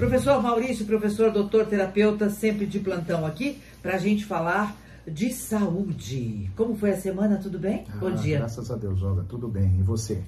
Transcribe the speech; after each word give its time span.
Professor 0.00 0.42
Maurício, 0.42 0.86
professor, 0.86 1.30
doutor, 1.30 1.66
terapeuta, 1.66 2.30
sempre 2.30 2.64
de 2.64 2.80
plantão 2.80 3.26
aqui, 3.26 3.60
para 3.82 3.96
a 3.96 3.98
gente 3.98 4.24
falar 4.24 4.74
de 5.06 5.30
saúde. 5.30 6.50
Como 6.56 6.74
foi 6.74 6.92
a 6.92 6.96
semana? 6.96 7.36
Tudo 7.36 7.58
bem? 7.58 7.84
Ah, 7.86 7.98
Bom 7.98 8.10
dia. 8.12 8.38
Graças 8.38 8.70
a 8.70 8.76
Deus, 8.76 9.02
Olga, 9.02 9.26
tudo 9.28 9.46
bem. 9.46 9.76
E 9.78 9.82
você? 9.82 10.22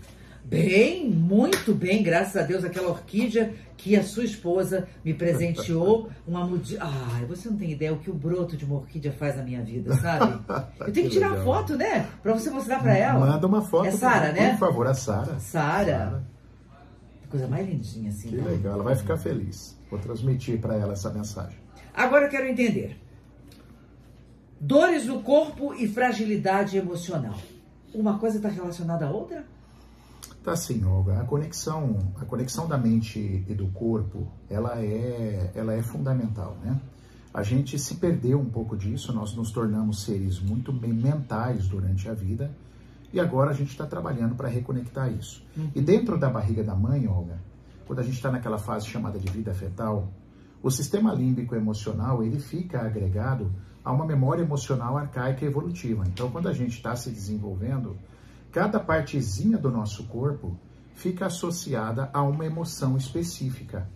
Bem, 0.44 1.08
muito 1.08 1.72
bem, 1.72 2.02
graças 2.02 2.36
a 2.36 2.44
Deus, 2.44 2.64
aquela 2.64 2.90
orquídea 2.90 3.54
que 3.78 3.96
a 3.96 4.02
sua 4.02 4.24
esposa 4.24 4.86
me 5.02 5.14
presenteou, 5.14 6.10
uma 6.28 6.44
mudi... 6.44 6.76
Ah, 6.78 7.22
você 7.26 7.48
não 7.48 7.56
tem 7.56 7.72
ideia 7.72 7.94
o 7.94 7.98
que 7.98 8.10
o 8.10 8.14
broto 8.14 8.58
de 8.58 8.66
uma 8.66 8.74
orquídea 8.74 9.10
faz 9.10 9.38
na 9.38 9.42
minha 9.42 9.62
vida, 9.62 9.96
sabe? 9.96 10.38
Eu 10.86 10.92
tenho 10.92 11.08
que, 11.08 11.14
tirar 11.14 11.30
legal. 11.30 11.44
foto, 11.46 11.78
né? 11.78 12.06
Pra 12.22 12.34
você 12.34 12.50
mostrar 12.50 12.82
pra 12.82 12.94
ela. 12.94 13.20
Manda 13.20 13.46
uma 13.46 13.62
foto. 13.62 13.86
É 13.86 13.90
Sara, 13.90 14.32
né? 14.32 14.50
Por 14.50 14.58
favor, 14.58 14.86
a 14.86 14.92
Sara. 14.92 15.38
Sara. 15.38 16.30
Coisa 17.32 17.48
mais 17.48 17.66
lindinha 17.66 18.10
assim. 18.10 18.28
Que 18.28 18.36
né? 18.36 18.50
legal, 18.50 18.74
ela 18.74 18.84
vai 18.84 18.94
ficar 18.94 19.16
feliz. 19.16 19.74
Vou 19.90 19.98
transmitir 19.98 20.60
para 20.60 20.76
ela 20.76 20.92
essa 20.92 21.08
mensagem. 21.08 21.58
Agora 21.94 22.26
eu 22.26 22.30
quero 22.30 22.46
entender. 22.46 23.00
Dores 24.60 25.06
no 25.06 25.22
corpo 25.22 25.72
e 25.72 25.88
fragilidade 25.88 26.76
emocional. 26.76 27.38
Uma 27.94 28.18
coisa 28.18 28.36
está 28.36 28.50
relacionada 28.50 29.06
à 29.06 29.10
outra? 29.10 29.46
Tá 30.44 30.54
sim, 30.54 30.84
Olga. 30.84 31.22
A 31.22 31.24
conexão, 31.24 32.12
a 32.20 32.24
conexão 32.26 32.68
da 32.68 32.76
mente 32.76 33.18
e 33.48 33.54
do 33.54 33.68
corpo, 33.68 34.30
ela 34.50 34.78
é, 34.78 35.52
ela 35.54 35.72
é 35.72 35.80
fundamental, 35.80 36.58
né? 36.62 36.78
A 37.32 37.42
gente 37.42 37.78
se 37.78 37.94
perdeu 37.94 38.38
um 38.38 38.50
pouco 38.50 38.76
disso, 38.76 39.10
nós 39.10 39.34
nos 39.34 39.50
tornamos 39.50 40.02
seres 40.02 40.38
muito 40.38 40.70
mentais 40.70 41.66
durante 41.66 42.10
a 42.10 42.12
vida 42.12 42.54
e 43.12 43.20
agora 43.20 43.50
a 43.50 43.54
gente 43.54 43.70
está 43.70 43.86
trabalhando 43.86 44.34
para 44.34 44.48
reconectar 44.48 45.12
isso. 45.12 45.44
Uhum. 45.56 45.70
E 45.74 45.80
dentro 45.80 46.18
da 46.18 46.30
barriga 46.30 46.64
da 46.64 46.74
mãe, 46.74 47.06
Olga, 47.06 47.38
quando 47.86 47.98
a 47.98 48.02
gente 48.02 48.14
está 48.14 48.30
naquela 48.30 48.58
fase 48.58 48.86
chamada 48.86 49.18
de 49.18 49.30
vida 49.30 49.52
fetal, 49.52 50.08
o 50.62 50.70
sistema 50.70 51.12
límbico 51.12 51.54
emocional 51.54 52.22
ele 52.22 52.38
fica 52.38 52.80
agregado 52.80 53.52
a 53.84 53.92
uma 53.92 54.06
memória 54.06 54.42
emocional 54.42 54.96
arcaica 54.96 55.44
e 55.44 55.48
evolutiva. 55.48 56.04
Então, 56.06 56.30
quando 56.30 56.48
a 56.48 56.52
gente 56.52 56.76
está 56.76 56.94
se 56.94 57.10
desenvolvendo, 57.10 57.96
cada 58.52 58.78
partezinha 58.78 59.58
do 59.58 59.70
nosso 59.70 60.04
corpo 60.04 60.56
fica 60.94 61.26
associada 61.26 62.08
a 62.12 62.22
uma 62.22 62.46
emoção 62.46 62.96
específica, 62.96 63.88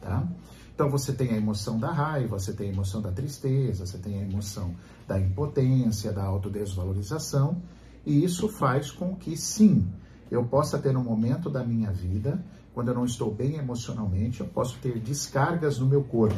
tá? 0.00 0.26
Então 0.74 0.90
você 0.90 1.12
tem 1.12 1.30
a 1.30 1.36
emoção 1.36 1.78
da 1.78 1.90
raiva, 1.90 2.38
você 2.38 2.52
tem 2.52 2.68
a 2.68 2.72
emoção 2.72 3.00
da 3.00 3.10
tristeza, 3.10 3.86
você 3.86 3.96
tem 3.96 4.20
a 4.20 4.22
emoção 4.22 4.74
da 5.08 5.18
impotência, 5.18 6.12
da 6.12 6.22
autodesvalorização, 6.22 7.62
e 8.06 8.24
isso 8.24 8.48
faz 8.48 8.90
com 8.90 9.16
que 9.16 9.36
sim, 9.36 9.86
eu 10.30 10.44
possa 10.44 10.78
ter 10.78 10.96
um 10.96 11.02
momento 11.02 11.50
da 11.50 11.64
minha 11.64 11.90
vida 11.90 12.42
quando 12.76 12.88
eu 12.88 12.94
não 12.94 13.06
estou 13.06 13.34
bem 13.34 13.56
emocionalmente, 13.56 14.42
eu 14.42 14.46
posso 14.46 14.78
ter 14.80 15.00
descargas 15.00 15.78
no 15.78 15.86
meu 15.86 16.04
corpo. 16.04 16.36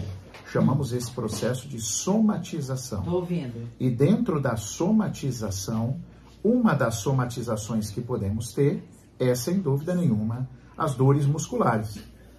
Chamamos 0.53 0.93
esse 0.93 1.11
processo 1.11 1.67
de 1.67 1.81
somatização. 1.81 3.01
Estou 3.01 3.17
ouvindo. 3.17 3.69
E 3.81 3.91
dentro 3.91 4.41
da 4.41 4.55
somatização, 4.55 6.01
uma 6.45 6.75
das 6.75 6.97
somatizações 6.97 7.91
que 7.91 8.01
podemos 8.01 8.53
ter 8.53 8.89
é, 9.19 9.35
sem 9.35 9.59
dúvida 9.59 9.97
nenhuma, 9.97 10.49
as 10.77 10.95
dores 10.95 11.27
musculares, 11.27 11.99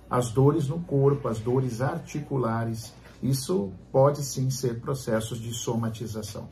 as 0.09 0.31
dores 0.31 0.69
no 0.69 0.79
corpo, 0.79 1.27
as 1.27 1.39
dores 1.39 1.81
articulares. 1.81 2.93
Isso 3.21 3.73
pode 3.91 4.23
sim 4.23 4.49
ser 4.49 4.79
processos 4.79 5.41
de 5.41 5.53
somatização, 5.53 6.47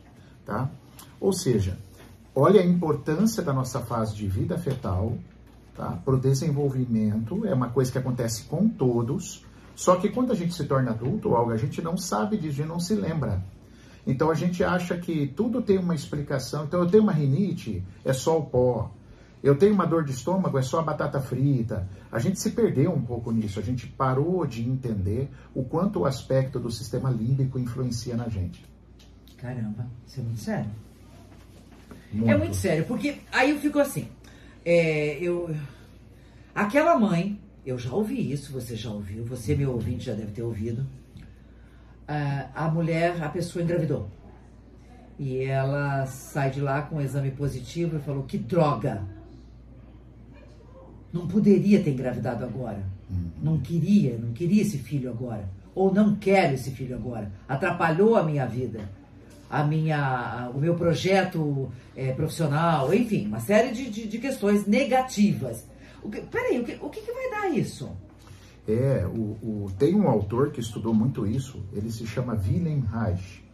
tá? 0.45 0.69
Ou 1.17 1.31
seja, 1.31 1.79
olha 2.39 2.61
a 2.61 2.65
importância 2.65 3.41
da 3.41 3.51
nossa 3.51 3.79
fase 3.79 4.15
de 4.15 4.27
vida 4.27 4.59
fetal 4.59 5.17
tá? 5.75 5.99
para 6.05 6.13
o 6.13 6.19
desenvolvimento, 6.19 7.43
é 7.47 7.53
uma 7.53 7.69
coisa 7.69 7.91
que 7.91 7.97
acontece 7.97 8.43
com 8.43 8.69
todos, 8.69 9.43
só 9.75 9.95
que 9.95 10.09
quando 10.09 10.31
a 10.31 10.35
gente 10.35 10.53
se 10.53 10.63
torna 10.65 10.91
adulto, 10.91 11.33
algo 11.33 11.51
a 11.51 11.57
gente 11.57 11.81
não 11.81 11.97
sabe 11.97 12.37
disso, 12.37 12.63
não 12.63 12.79
se 12.79 12.93
lembra. 12.93 13.43
Então 14.05 14.29
a 14.29 14.35
gente 14.35 14.63
acha 14.63 14.95
que 14.97 15.27
tudo 15.35 15.63
tem 15.63 15.79
uma 15.79 15.95
explicação. 15.95 16.65
Então 16.65 16.79
eu 16.81 16.87
tenho 16.87 17.01
uma 17.01 17.11
rinite, 17.11 17.83
é 18.05 18.13
só 18.13 18.37
o 18.37 18.45
pó. 18.45 18.91
Eu 19.43 19.57
tenho 19.57 19.73
uma 19.73 19.85
dor 19.85 20.03
de 20.03 20.11
estômago, 20.11 20.59
é 20.59 20.61
só 20.61 20.79
a 20.79 20.83
batata 20.83 21.19
frita. 21.19 21.87
A 22.11 22.19
gente 22.19 22.39
se 22.39 22.51
perdeu 22.51 22.91
um 22.91 23.01
pouco 23.01 23.31
nisso. 23.31 23.59
A 23.59 23.63
gente 23.63 23.87
parou 23.87 24.45
de 24.45 24.67
entender 24.67 25.29
o 25.53 25.63
quanto 25.63 26.01
o 26.01 26.05
aspecto 26.05 26.59
do 26.59 26.71
sistema 26.71 27.09
límbico 27.09 27.57
influencia 27.59 28.15
na 28.15 28.29
gente. 28.29 28.63
Caramba, 29.37 29.87
isso 30.07 30.19
é 30.19 30.23
muito 30.23 30.39
sério. 30.39 30.86
Muito. 32.11 32.31
É 32.31 32.37
muito 32.37 32.55
sério, 32.55 32.85
porque 32.85 33.17
aí 33.31 33.51
eu 33.51 33.59
fico 33.59 33.79
assim. 33.79 34.07
É, 34.65 35.17
eu, 35.21 35.53
aquela 36.53 36.97
mãe, 36.97 37.39
eu 37.65 37.77
já 37.77 37.91
ouvi 37.91 38.31
isso, 38.31 38.51
você 38.51 38.75
já 38.75 38.89
ouviu, 38.89 39.23
você, 39.25 39.55
meu 39.55 39.71
ouvinte, 39.71 40.05
já 40.05 40.13
deve 40.13 40.31
ter 40.31 40.41
ouvido 40.41 40.85
a 42.07 42.69
mulher, 42.69 43.21
a 43.21 43.29
pessoa 43.29 43.63
engravidou. 43.63 44.07
E 45.19 45.43
ela 45.43 46.05
sai 46.05 46.51
de 46.51 46.61
lá 46.61 46.83
com 46.83 46.97
um 46.97 47.01
exame 47.01 47.31
positivo 47.31 47.97
e 47.97 47.99
falou: 47.99 48.23
que 48.23 48.37
droga! 48.37 49.03
Não 51.11 51.27
poderia 51.27 51.81
ter 51.81 51.91
engravidado 51.91 52.43
agora. 52.43 52.83
Uhum. 53.09 53.31
Não 53.41 53.59
queria, 53.59 54.17
não 54.17 54.31
queria 54.33 54.61
esse 54.61 54.77
filho 54.77 55.09
agora. 55.09 55.49
Ou 55.73 55.93
não 55.93 56.15
quero 56.15 56.53
esse 56.53 56.71
filho 56.71 56.95
agora. 56.95 57.31
Atrapalhou 57.47 58.15
a 58.15 58.23
minha 58.23 58.45
vida, 58.45 58.81
a 59.49 59.63
minha, 59.63 60.51
o 60.53 60.59
meu 60.59 60.75
projeto 60.75 61.71
é, 61.95 62.11
profissional, 62.11 62.93
enfim, 62.93 63.27
uma 63.27 63.39
série 63.39 63.71
de, 63.71 63.89
de, 63.89 64.07
de 64.07 64.17
questões 64.17 64.65
negativas. 64.65 65.65
O 66.03 66.09
que, 66.09 66.21
peraí, 66.21 66.59
o 66.59 66.63
que, 66.63 66.77
o 66.81 66.89
que, 66.89 67.01
que 67.01 67.11
vai 67.11 67.29
dar 67.29 67.49
isso? 67.49 67.89
É, 68.67 69.05
o, 69.05 69.65
o, 69.65 69.71
tem 69.79 69.95
um 69.95 70.09
autor 70.09 70.51
que 70.51 70.59
estudou 70.59 70.93
muito 70.93 71.25
isso, 71.25 71.63
ele 71.71 71.89
se 71.89 72.05
chama 72.05 72.33
Wilhelm 72.33 72.81
Reich. 72.81 73.45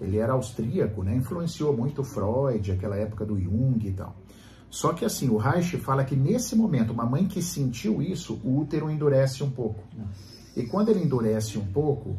Ele 0.00 0.18
era 0.18 0.34
austríaco, 0.34 1.02
né? 1.02 1.16
Influenciou 1.16 1.76
muito 1.76 2.04
Freud, 2.04 2.70
aquela 2.70 2.96
época 2.96 3.24
do 3.24 3.40
Jung 3.40 3.84
e 3.84 3.92
tal. 3.92 4.14
Só 4.70 4.92
que 4.92 5.04
assim, 5.04 5.28
o 5.28 5.38
Reich 5.38 5.76
fala 5.78 6.04
que 6.04 6.14
nesse 6.14 6.54
momento, 6.54 6.92
uma 6.92 7.06
mãe 7.06 7.26
que 7.26 7.42
sentiu 7.42 8.02
isso, 8.02 8.38
o 8.44 8.60
útero 8.60 8.90
endurece 8.90 9.42
um 9.42 9.50
pouco. 9.50 9.82
E 10.54 10.64
quando 10.64 10.90
ele 10.90 11.02
endurece 11.02 11.58
um 11.58 11.64
pouco, 11.66 12.16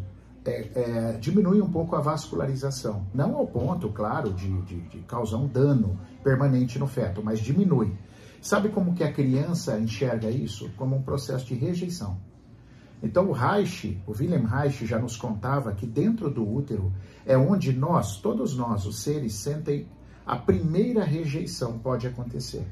é, 0.49 0.71
é, 0.75 1.17
diminui 1.19 1.61
um 1.61 1.69
pouco 1.69 1.95
a 1.95 2.01
vascularização. 2.01 3.05
Não 3.13 3.35
ao 3.35 3.47
ponto, 3.47 3.89
claro, 3.89 4.33
de, 4.33 4.61
de, 4.63 4.81
de 4.81 4.99
causar 4.99 5.37
um 5.37 5.47
dano 5.47 5.99
permanente 6.23 6.79
no 6.79 6.87
feto, 6.87 7.21
mas 7.23 7.39
diminui. 7.39 7.93
Sabe 8.41 8.69
como 8.69 8.93
que 8.93 9.03
a 9.03 9.11
criança 9.11 9.77
enxerga 9.79 10.29
isso? 10.29 10.71
Como 10.77 10.95
um 10.95 11.01
processo 11.01 11.45
de 11.45 11.55
rejeição. 11.55 12.17
Então 13.01 13.29
o 13.29 13.31
Reich, 13.31 14.01
o 14.05 14.11
Wilhelm 14.11 14.45
Reich 14.45 14.85
já 14.85 14.99
nos 14.99 15.15
contava 15.15 15.71
que 15.73 15.85
dentro 15.85 16.29
do 16.29 16.47
útero 16.47 16.91
é 17.25 17.37
onde 17.37 17.71
nós, 17.71 18.17
todos 18.17 18.55
nós, 18.55 18.85
os 18.85 18.99
seres, 19.01 19.35
sentem 19.35 19.87
a 20.25 20.35
primeira 20.35 21.03
rejeição 21.03 21.79
pode 21.79 22.05
acontecer. 22.05 22.67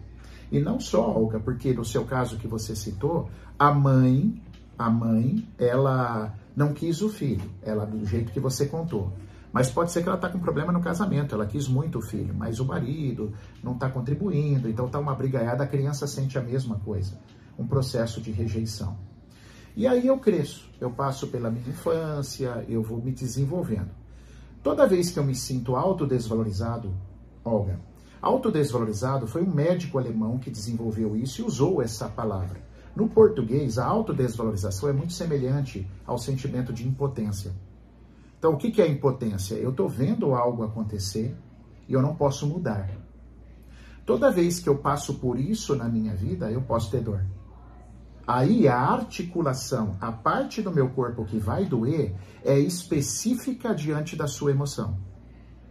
E 0.52 0.60
não 0.60 0.80
só, 0.80 1.10
Olga, 1.10 1.40
porque 1.40 1.74
no 1.74 1.84
seu 1.84 2.06
caso 2.06 2.38
que 2.38 2.48
você 2.48 2.76
citou, 2.76 3.30
a 3.58 3.74
mãe, 3.74 4.42
a 4.78 4.90
mãe, 4.90 5.48
ela 5.58 6.34
não 6.58 6.74
quis 6.74 7.04
o 7.04 7.10
filho, 7.10 7.48
ela 7.62 7.86
do 7.86 8.04
jeito 8.04 8.32
que 8.32 8.40
você 8.40 8.66
contou. 8.66 9.14
Mas 9.54 9.70
pode 9.70 9.92
ser 9.92 10.02
que 10.02 10.10
ela 10.10 10.18
está 10.18 10.28
com 10.28 10.40
problema 10.40 10.72
no 10.72 10.82
casamento, 10.82 11.36
ela 11.36 11.46
quis 11.46 11.68
muito 11.68 12.00
o 12.00 12.02
filho, 12.02 12.34
mas 12.34 12.60
o 12.60 12.66
marido 12.66 13.32
não 13.64 13.74
está 13.74 13.88
contribuindo, 13.88 14.68
então 14.68 14.88
está 14.88 14.98
uma 14.98 15.14
brigaiada, 15.14 15.64
a 15.64 15.68
criança 15.68 16.08
sente 16.08 16.36
a 16.36 16.42
mesma 16.42 16.80
coisa, 16.80 17.16
um 17.60 17.68
processo 17.68 18.20
de 18.20 18.32
rejeição. 18.32 18.98
E 19.76 19.86
aí 19.86 20.08
eu 20.08 20.18
cresço, 20.18 20.68
eu 20.82 20.90
passo 20.90 21.28
pela 21.28 21.52
minha 21.52 21.70
infância, 21.70 22.66
eu 22.68 22.82
vou 22.82 23.00
me 23.00 23.12
desenvolvendo. 23.12 23.92
Toda 24.64 24.88
vez 24.88 25.12
que 25.12 25.20
eu 25.20 25.24
me 25.24 25.36
sinto 25.36 25.76
autodesvalorizado, 25.76 26.92
Olga, 27.46 27.80
autodesvalorizado 28.20 29.28
foi 29.28 29.44
um 29.44 29.54
médico 29.54 30.00
alemão 30.00 30.40
que 30.40 30.50
desenvolveu 30.50 31.16
isso 31.16 31.40
e 31.40 31.46
usou 31.46 31.84
essa 31.84 32.10
palavra. 32.10 32.60
No 32.98 33.08
português, 33.08 33.78
a 33.78 33.86
autodesvalorização 33.86 34.90
é 34.90 34.92
muito 34.92 35.14
semelhante 35.14 35.88
ao 36.04 36.18
sentimento 36.18 36.74
de 36.74 36.88
impotência. 36.88 37.54
Então, 38.40 38.54
o 38.54 38.58
que 38.58 38.82
é 38.82 38.88
impotência? 38.88 39.54
Eu 39.54 39.70
estou 39.70 39.88
vendo 39.88 40.34
algo 40.34 40.64
acontecer 40.64 41.38
e 41.88 41.94
eu 41.94 42.02
não 42.02 42.16
posso 42.16 42.48
mudar. 42.48 42.90
Toda 44.04 44.32
vez 44.32 44.60
que 44.60 44.68
eu 44.68 44.80
passo 44.80 45.20
por 45.20 45.40
isso 45.40 45.76
na 45.76 45.88
minha 45.88 46.16
vida, 46.16 46.50
eu 46.50 46.60
posso 46.64 46.90
ter 46.90 47.02
dor. 47.02 47.24
Aí 48.26 48.68
a 48.68 48.80
articulação, 48.80 49.96
a 50.02 50.12
parte 50.12 50.64
do 50.64 50.72
meu 50.72 50.90
corpo 50.90 51.24
que 51.24 51.38
vai 51.38 51.66
doer, 51.66 52.16
é 52.44 52.58
específica 52.58 53.76
diante 53.76 54.16
da 54.16 54.26
sua 54.26 54.50
emoção. 54.50 54.98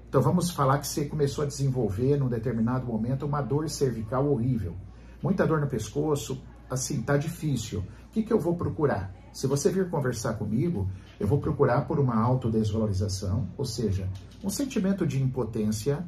Então 0.08 0.22
vamos 0.22 0.52
falar 0.52 0.78
que 0.78 0.86
você 0.86 1.06
começou 1.06 1.42
a 1.42 1.48
desenvolver 1.48 2.16
num 2.18 2.28
determinado 2.28 2.86
momento 2.86 3.26
uma 3.26 3.42
dor 3.42 3.68
cervical 3.68 4.30
horrível. 4.30 4.76
Muita 5.20 5.44
dor 5.44 5.60
no 5.60 5.66
pescoço, 5.66 6.40
assim, 6.68 7.02
tá 7.02 7.16
difícil. 7.16 7.80
O 8.08 8.10
que, 8.12 8.22
que 8.22 8.32
eu 8.32 8.38
vou 8.38 8.56
procurar? 8.56 9.14
Se 9.32 9.46
você 9.46 9.70
vir 9.70 9.90
conversar 9.90 10.34
comigo, 10.34 10.88
eu 11.20 11.26
vou 11.26 11.38
procurar 11.38 11.82
por 11.82 11.98
uma 11.98 12.16
autodesvalorização, 12.16 13.48
ou 13.56 13.64
seja, 13.64 14.08
um 14.42 14.48
sentimento 14.48 15.06
de 15.06 15.22
impotência, 15.22 16.06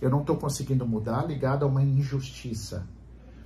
eu 0.00 0.08
não 0.08 0.20
estou 0.20 0.36
conseguindo 0.36 0.86
mudar 0.86 1.26
ligado 1.26 1.64
a 1.64 1.68
uma 1.68 1.82
injustiça 1.82 2.86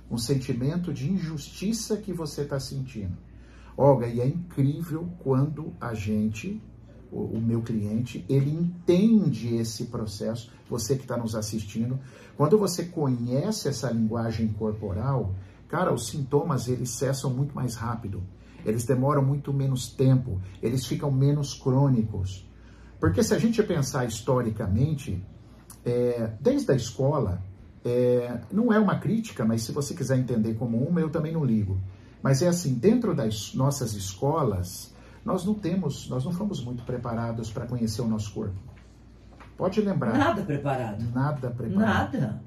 um 0.09 0.17
sentimento 0.17 0.93
de 0.93 1.11
injustiça 1.11 1.97
que 1.97 2.13
você 2.13 2.41
está 2.41 2.59
sentindo. 2.59 3.17
Olga, 3.75 4.07
e 4.07 4.21
é 4.21 4.27
incrível 4.27 5.09
quando 5.19 5.73
a 5.79 5.93
gente, 5.93 6.61
o, 7.11 7.19
o 7.19 7.41
meu 7.41 7.61
cliente, 7.61 8.25
ele 8.27 8.49
entende 8.49 9.55
esse 9.55 9.85
processo, 9.85 10.51
você 10.69 10.95
que 10.95 11.03
está 11.03 11.17
nos 11.17 11.35
assistindo, 11.35 11.99
quando 12.35 12.57
você 12.57 12.85
conhece 12.85 13.67
essa 13.67 13.91
linguagem 13.91 14.47
corporal, 14.47 15.35
cara, 15.67 15.93
os 15.93 16.07
sintomas 16.07 16.67
eles 16.67 16.91
cessam 16.91 17.29
muito 17.29 17.55
mais 17.55 17.75
rápido, 17.75 18.23
eles 18.65 18.85
demoram 18.85 19.23
muito 19.23 19.53
menos 19.53 19.89
tempo, 19.89 20.41
eles 20.61 20.85
ficam 20.85 21.11
menos 21.11 21.53
crônicos. 21.53 22.47
Porque 22.99 23.21
se 23.23 23.33
a 23.33 23.39
gente 23.39 23.61
pensar 23.63 24.05
historicamente, 24.05 25.23
é, 25.85 26.31
desde 26.41 26.71
a 26.71 26.75
escola, 26.75 27.41
é, 27.85 28.41
não 28.51 28.73
é 28.73 28.79
uma 28.79 28.99
crítica, 28.99 29.45
mas 29.45 29.61
se 29.61 29.71
você 29.71 29.93
quiser 29.93 30.17
entender 30.17 30.55
como 30.55 30.77
uma, 30.77 30.99
eu 30.99 31.09
também 31.09 31.31
não 31.31 31.45
ligo. 31.45 31.79
Mas 32.21 32.41
é 32.41 32.47
assim, 32.47 32.73
dentro 32.73 33.15
das 33.15 33.53
nossas 33.53 33.93
escolas, 33.93 34.93
nós 35.23 35.45
não 35.45 35.53
temos, 35.53 36.09
nós 36.09 36.25
não 36.25 36.31
fomos 36.31 36.63
muito 36.63 36.83
preparados 36.83 37.51
para 37.51 37.65
conhecer 37.65 38.01
o 38.01 38.07
nosso 38.07 38.33
corpo. 38.33 38.57
Pode 39.55 39.81
lembrar. 39.81 40.17
Nada 40.17 40.41
preparado. 40.43 41.03
Nada 41.13 41.49
preparado. 41.49 42.13
Nada. 42.13 42.41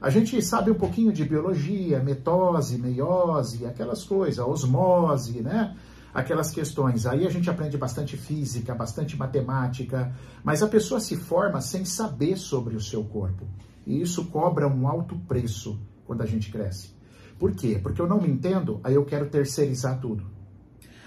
A 0.00 0.10
gente 0.10 0.40
sabe 0.40 0.70
um 0.70 0.74
pouquinho 0.74 1.12
de 1.12 1.24
biologia, 1.24 2.00
mitose, 2.00 2.78
meiose, 2.78 3.66
aquelas 3.66 4.04
coisas, 4.04 4.38
osmose, 4.38 5.40
né? 5.42 5.76
Aquelas 6.14 6.52
questões. 6.52 7.04
Aí 7.04 7.26
a 7.26 7.30
gente 7.30 7.50
aprende 7.50 7.76
bastante 7.76 8.16
física, 8.16 8.74
bastante 8.74 9.16
matemática, 9.16 10.12
mas 10.44 10.62
a 10.62 10.68
pessoa 10.68 11.00
se 11.00 11.16
forma 11.16 11.60
sem 11.60 11.84
saber 11.84 12.36
sobre 12.36 12.76
o 12.76 12.80
seu 12.80 13.02
corpo. 13.04 13.44
E 13.84 14.00
isso 14.00 14.26
cobra 14.26 14.68
um 14.68 14.86
alto 14.86 15.16
preço 15.26 15.80
quando 16.04 16.22
a 16.22 16.26
gente 16.26 16.50
cresce. 16.50 16.96
Por 17.36 17.52
quê? 17.52 17.80
Porque 17.82 18.00
eu 18.00 18.06
não 18.06 18.20
me 18.20 18.28
entendo, 18.28 18.80
aí 18.84 18.94
eu 18.94 19.04
quero 19.04 19.28
terceirizar 19.28 20.00
tudo. 20.00 20.24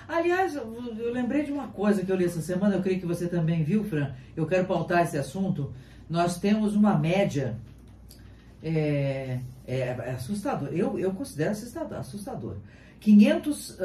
Aliás, 0.08 0.56
eu 0.56 1.14
lembrei 1.14 1.44
de 1.44 1.52
uma 1.54 1.70
coisa 1.70 2.04
que 2.04 2.12
eu 2.12 2.16
li 2.18 2.26
essa 2.26 2.42
semana, 2.42 2.76
eu 2.76 2.82
creio 2.82 3.00
que 3.00 3.06
você 3.06 3.28
também 3.28 3.64
viu, 3.64 3.86
Fran. 3.86 4.12
Eu 4.36 4.46
quero 4.46 4.68
pautar 4.68 5.04
esse 5.04 5.18
assunto. 5.18 5.72
Nós 6.10 6.38
temos 6.38 6.76
uma 6.76 6.98
média 6.98 7.58
é, 8.64 9.40
é, 9.68 9.80
é 9.80 10.12
assustador. 10.16 10.70
Eu, 10.72 11.00
eu 11.00 11.12
considero 11.14 11.52
assustador. 11.52 11.98
assustador. 11.98 12.56
500, 13.00 13.70
uh, 13.72 13.78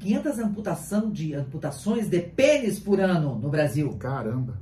500 0.00 0.38
amputação 0.38 1.10
de, 1.10 1.34
amputações 1.34 2.08
de 2.08 2.20
pênis 2.20 2.78
por 2.78 2.98
ano 2.98 3.38
no 3.38 3.50
Brasil. 3.50 3.90
Caramba! 3.98 4.58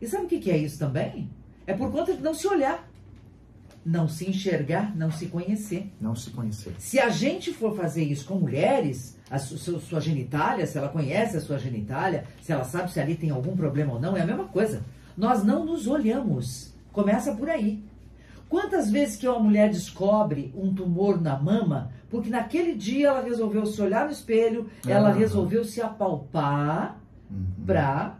E 0.00 0.06
sabe 0.06 0.24
o 0.24 0.28
que, 0.28 0.38
que 0.38 0.50
é 0.50 0.56
isso 0.56 0.78
também? 0.78 1.30
É 1.66 1.74
por 1.74 1.90
conta 1.92 2.14
de 2.14 2.22
não 2.22 2.32
se 2.32 2.46
olhar. 2.46 2.88
Não 3.84 4.08
se 4.08 4.28
enxergar, 4.28 4.96
não 4.96 5.12
se 5.12 5.26
conhecer. 5.26 5.92
Não 6.00 6.16
se 6.16 6.30
conhecer. 6.30 6.74
Se 6.78 6.98
a 6.98 7.08
gente 7.08 7.52
for 7.52 7.76
fazer 7.76 8.02
isso 8.02 8.26
com 8.26 8.34
mulheres, 8.34 9.16
a 9.30 9.38
sua, 9.38 9.78
sua 9.78 10.00
genitália, 10.00 10.66
se 10.66 10.76
ela 10.76 10.88
conhece 10.88 11.36
a 11.36 11.40
sua 11.40 11.58
genitália, 11.58 12.24
se 12.42 12.52
ela 12.52 12.64
sabe 12.64 12.90
se 12.90 12.98
ali 12.98 13.14
tem 13.14 13.30
algum 13.30 13.56
problema 13.56 13.92
ou 13.92 14.00
não, 14.00 14.16
é 14.16 14.22
a 14.22 14.26
mesma 14.26 14.46
coisa. 14.46 14.82
Nós 15.16 15.44
não 15.44 15.64
nos 15.64 15.86
olhamos. 15.86 16.74
Começa 16.92 17.34
por 17.34 17.48
aí. 17.48 17.84
Quantas 18.48 18.90
vezes 18.90 19.16
que 19.16 19.26
uma 19.26 19.40
mulher 19.40 19.70
descobre 19.70 20.52
um 20.56 20.72
tumor 20.72 21.20
na 21.20 21.36
mama, 21.36 21.90
porque 22.08 22.30
naquele 22.30 22.74
dia 22.74 23.08
ela 23.08 23.22
resolveu 23.22 23.66
se 23.66 23.80
olhar 23.82 24.06
no 24.06 24.12
espelho, 24.12 24.70
ela 24.86 25.12
resolveu 25.12 25.64
se 25.64 25.82
apalpar 25.82 27.00
uhum. 27.30 27.64
pra. 27.64 28.18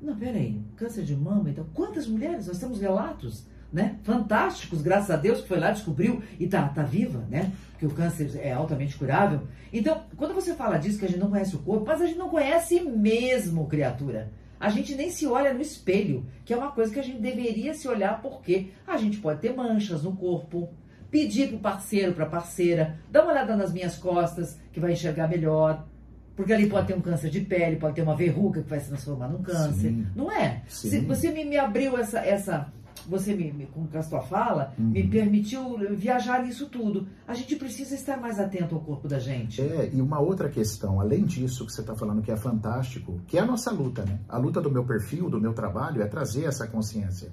Não, 0.00 0.14
peraí, 0.14 0.60
câncer 0.76 1.02
de 1.02 1.16
mama, 1.16 1.50
então. 1.50 1.66
Quantas 1.74 2.06
mulheres? 2.06 2.46
Nós 2.46 2.58
temos 2.58 2.80
relatos, 2.80 3.44
né? 3.72 3.96
Fantásticos, 4.04 4.80
graças 4.80 5.10
a 5.10 5.16
Deus, 5.16 5.40
que 5.40 5.48
foi 5.48 5.58
lá, 5.58 5.72
descobriu 5.72 6.22
e 6.38 6.46
tá, 6.46 6.68
tá 6.68 6.84
viva, 6.84 7.24
né? 7.28 7.52
Que 7.80 7.86
o 7.86 7.90
câncer 7.90 8.30
é 8.36 8.52
altamente 8.52 8.96
curável. 8.96 9.40
Então, 9.72 10.04
quando 10.16 10.34
você 10.34 10.54
fala 10.54 10.78
disso, 10.78 10.98
que 10.98 11.04
a 11.04 11.08
gente 11.08 11.18
não 11.18 11.30
conhece 11.30 11.56
o 11.56 11.60
corpo, 11.60 11.84
mas 11.84 12.00
a 12.00 12.06
gente 12.06 12.18
não 12.18 12.28
conhece 12.28 12.80
mesmo, 12.80 13.66
criatura. 13.66 14.30
A 14.58 14.68
gente 14.70 14.94
nem 14.94 15.10
se 15.10 15.26
olha 15.26 15.52
no 15.52 15.60
espelho, 15.60 16.26
que 16.44 16.52
é 16.52 16.56
uma 16.56 16.72
coisa 16.72 16.92
que 16.92 17.00
a 17.00 17.02
gente 17.02 17.20
deveria 17.20 17.74
se 17.74 17.86
olhar 17.86 18.20
porque 18.22 18.68
a 18.86 18.96
gente 18.96 19.18
pode 19.18 19.40
ter 19.40 19.54
manchas 19.54 20.02
no 20.02 20.16
corpo, 20.16 20.70
pedir 21.10 21.48
para 21.48 21.56
o 21.56 21.60
parceiro, 21.60 22.12
para 22.12 22.24
a 22.24 22.28
parceira, 22.28 22.98
dá 23.10 23.22
uma 23.22 23.32
olhada 23.32 23.56
nas 23.56 23.72
minhas 23.72 23.96
costas, 23.96 24.58
que 24.72 24.80
vai 24.80 24.92
enxergar 24.92 25.28
melhor. 25.28 25.86
Porque 26.34 26.52
ali 26.52 26.68
pode 26.68 26.86
ter 26.86 26.94
um 26.94 27.00
câncer 27.00 27.30
de 27.30 27.40
pele, 27.40 27.76
pode 27.76 27.94
ter 27.94 28.02
uma 28.02 28.14
verruga 28.14 28.62
que 28.62 28.68
vai 28.68 28.78
se 28.78 28.88
transformar 28.88 29.28
num 29.28 29.42
câncer. 29.42 29.88
Sim. 29.88 30.06
Não 30.14 30.30
é? 30.30 30.62
Sim. 30.68 30.90
Se 30.90 31.00
você 31.00 31.30
me, 31.30 31.44
me 31.44 31.56
abriu 31.56 31.96
essa, 31.96 32.20
essa, 32.20 32.70
você 33.08 33.34
me, 33.34 33.52
me, 33.52 33.66
com 33.66 33.86
a 33.92 34.02
sua 34.02 34.20
fala, 34.20 34.74
uhum. 34.78 34.86
me 34.86 35.06
permitiu 35.06 35.78
viajar 35.96 36.42
nisso 36.42 36.66
tudo. 36.68 37.06
A 37.26 37.34
gente 37.34 37.56
precisa 37.56 37.94
estar 37.94 38.16
mais 38.16 38.38
atento 38.38 38.74
ao 38.74 38.80
corpo 38.80 39.08
da 39.08 39.18
gente. 39.18 39.60
É, 39.60 39.90
e 39.92 40.00
uma 40.00 40.18
outra 40.20 40.48
questão, 40.48 41.00
além 41.00 41.24
disso 41.24 41.64
que 41.66 41.72
você 41.72 41.80
está 41.80 41.94
falando 41.94 42.22
que 42.22 42.30
é 42.30 42.36
fantástico, 42.36 43.20
que 43.26 43.38
é 43.38 43.40
a 43.40 43.46
nossa 43.46 43.70
luta, 43.70 44.04
né? 44.04 44.18
A 44.28 44.38
luta 44.38 44.60
do 44.60 44.70
meu 44.70 44.84
perfil, 44.84 45.30
do 45.30 45.40
meu 45.40 45.52
trabalho, 45.52 46.02
é 46.02 46.06
trazer 46.06 46.44
essa 46.44 46.66
consciência. 46.66 47.30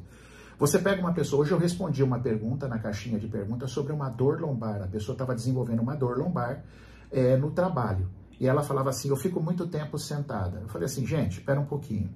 Você 0.59 0.79
pega 0.79 1.01
uma 1.01 1.13
pessoa, 1.13 1.41
hoje 1.41 1.51
eu 1.51 1.57
respondi 1.57 2.03
uma 2.03 2.19
pergunta 2.19 2.67
na 2.67 2.77
caixinha 2.77 3.19
de 3.19 3.27
perguntas 3.27 3.71
sobre 3.71 3.91
uma 3.91 4.09
dor 4.09 4.39
lombar. 4.39 4.81
A 4.81 4.87
pessoa 4.87 5.13
estava 5.13 5.33
desenvolvendo 5.33 5.81
uma 5.81 5.95
dor 5.95 6.17
lombar 6.17 6.63
é, 7.11 7.35
no 7.35 7.51
trabalho. 7.51 8.07
E 8.39 8.47
ela 8.47 8.63
falava 8.63 8.89
assim: 8.89 9.09
Eu 9.09 9.15
fico 9.15 9.41
muito 9.41 9.67
tempo 9.67 9.97
sentada. 9.97 10.59
Eu 10.59 10.67
falei 10.67 10.85
assim, 10.85 11.05
gente, 11.05 11.39
espera 11.39 11.59
um 11.59 11.65
pouquinho. 11.65 12.09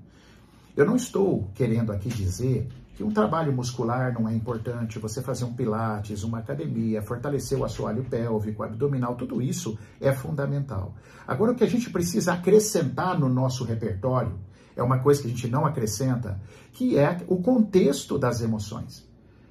Eu 0.76 0.86
não 0.86 0.96
estou 0.96 1.50
querendo 1.56 1.92
aqui 1.92 2.10
dizer 2.10 2.68
que 2.98 3.04
um 3.04 3.12
trabalho 3.12 3.54
muscular 3.54 4.12
não 4.12 4.28
é 4.28 4.34
importante, 4.34 4.98
você 4.98 5.22
fazer 5.22 5.46
um 5.46 5.54
pilates, 5.54 6.24
uma 6.24 6.40
academia, 6.40 7.00
fortalecer 7.00 7.56
o 7.56 7.64
assoalho 7.64 8.04
pélvico, 8.04 8.64
abdominal, 8.64 9.14
tudo 9.16 9.40
isso 9.40 9.78
é 10.02 10.12
fundamental. 10.12 10.96
Agora, 11.28 11.52
o 11.52 11.56
que 11.56 11.64
a 11.64 11.70
gente 11.70 11.92
precisa 11.92 12.34
acrescentar 12.34 13.18
no 13.20 13.30
nosso 13.30 13.64
repertório 13.64 14.40
é 14.76 14.82
uma 14.82 14.98
coisa 14.98 15.22
que 15.22 15.28
a 15.28 15.30
gente 15.30 15.48
não 15.48 15.64
acrescenta, 15.64 16.42
que 16.74 16.98
é 16.98 17.24
o 17.28 17.38
contexto 17.38 18.18
das 18.18 18.42
emoções. 18.42 19.08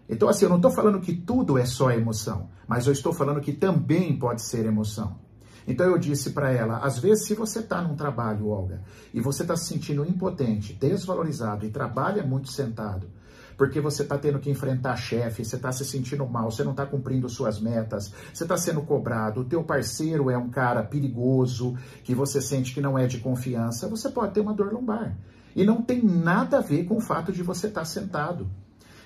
Então, 0.08 0.28
assim, 0.28 0.44
eu 0.44 0.48
não 0.48 0.56
estou 0.56 0.72
falando 0.72 1.00
que 1.00 1.14
tudo 1.14 1.56
é 1.56 1.64
só 1.64 1.92
emoção, 1.92 2.50
mas 2.66 2.88
eu 2.88 2.92
estou 2.92 3.12
falando 3.12 3.40
que 3.40 3.52
também 3.52 4.18
pode 4.18 4.42
ser 4.42 4.66
emoção. 4.66 5.20
Então 5.68 5.86
eu 5.86 5.98
disse 5.98 6.30
para 6.30 6.52
ela, 6.52 6.78
às 6.78 6.98
vezes 6.98 7.26
se 7.26 7.34
você 7.34 7.58
está 7.58 7.82
num 7.82 7.96
trabalho, 7.96 8.48
Olga, 8.48 8.82
e 9.12 9.20
você 9.20 9.42
está 9.42 9.56
se 9.56 9.66
sentindo 9.66 10.04
impotente, 10.04 10.72
desvalorizado 10.72 11.66
e 11.66 11.70
trabalha 11.70 12.22
muito 12.22 12.52
sentado, 12.52 13.08
porque 13.56 13.80
você 13.80 14.02
está 14.02 14.18
tendo 14.18 14.38
que 14.38 14.50
enfrentar 14.50 14.96
chefe, 14.96 15.44
você 15.44 15.56
está 15.56 15.72
se 15.72 15.84
sentindo 15.84 16.26
mal, 16.26 16.50
você 16.50 16.62
não 16.62 16.72
está 16.72 16.84
cumprindo 16.84 17.28
suas 17.28 17.60
metas, 17.60 18.12
você 18.32 18.44
está 18.44 18.56
sendo 18.56 18.82
cobrado, 18.82 19.40
o 19.40 19.44
teu 19.44 19.64
parceiro 19.64 20.30
é 20.30 20.36
um 20.36 20.50
cara 20.50 20.82
perigoso, 20.82 21.76
que 22.04 22.14
você 22.14 22.40
sente 22.40 22.74
que 22.74 22.80
não 22.80 22.98
é 22.98 23.06
de 23.06 23.18
confiança, 23.18 23.88
você 23.88 24.08
pode 24.08 24.34
ter 24.34 24.40
uma 24.40 24.54
dor 24.54 24.72
lombar. 24.72 25.16
E 25.54 25.64
não 25.64 25.80
tem 25.80 26.02
nada 26.02 26.58
a 26.58 26.60
ver 26.60 26.84
com 26.84 26.96
o 26.96 27.00
fato 27.00 27.32
de 27.32 27.42
você 27.42 27.68
estar 27.68 27.80
tá 27.80 27.86
sentado. 27.86 28.46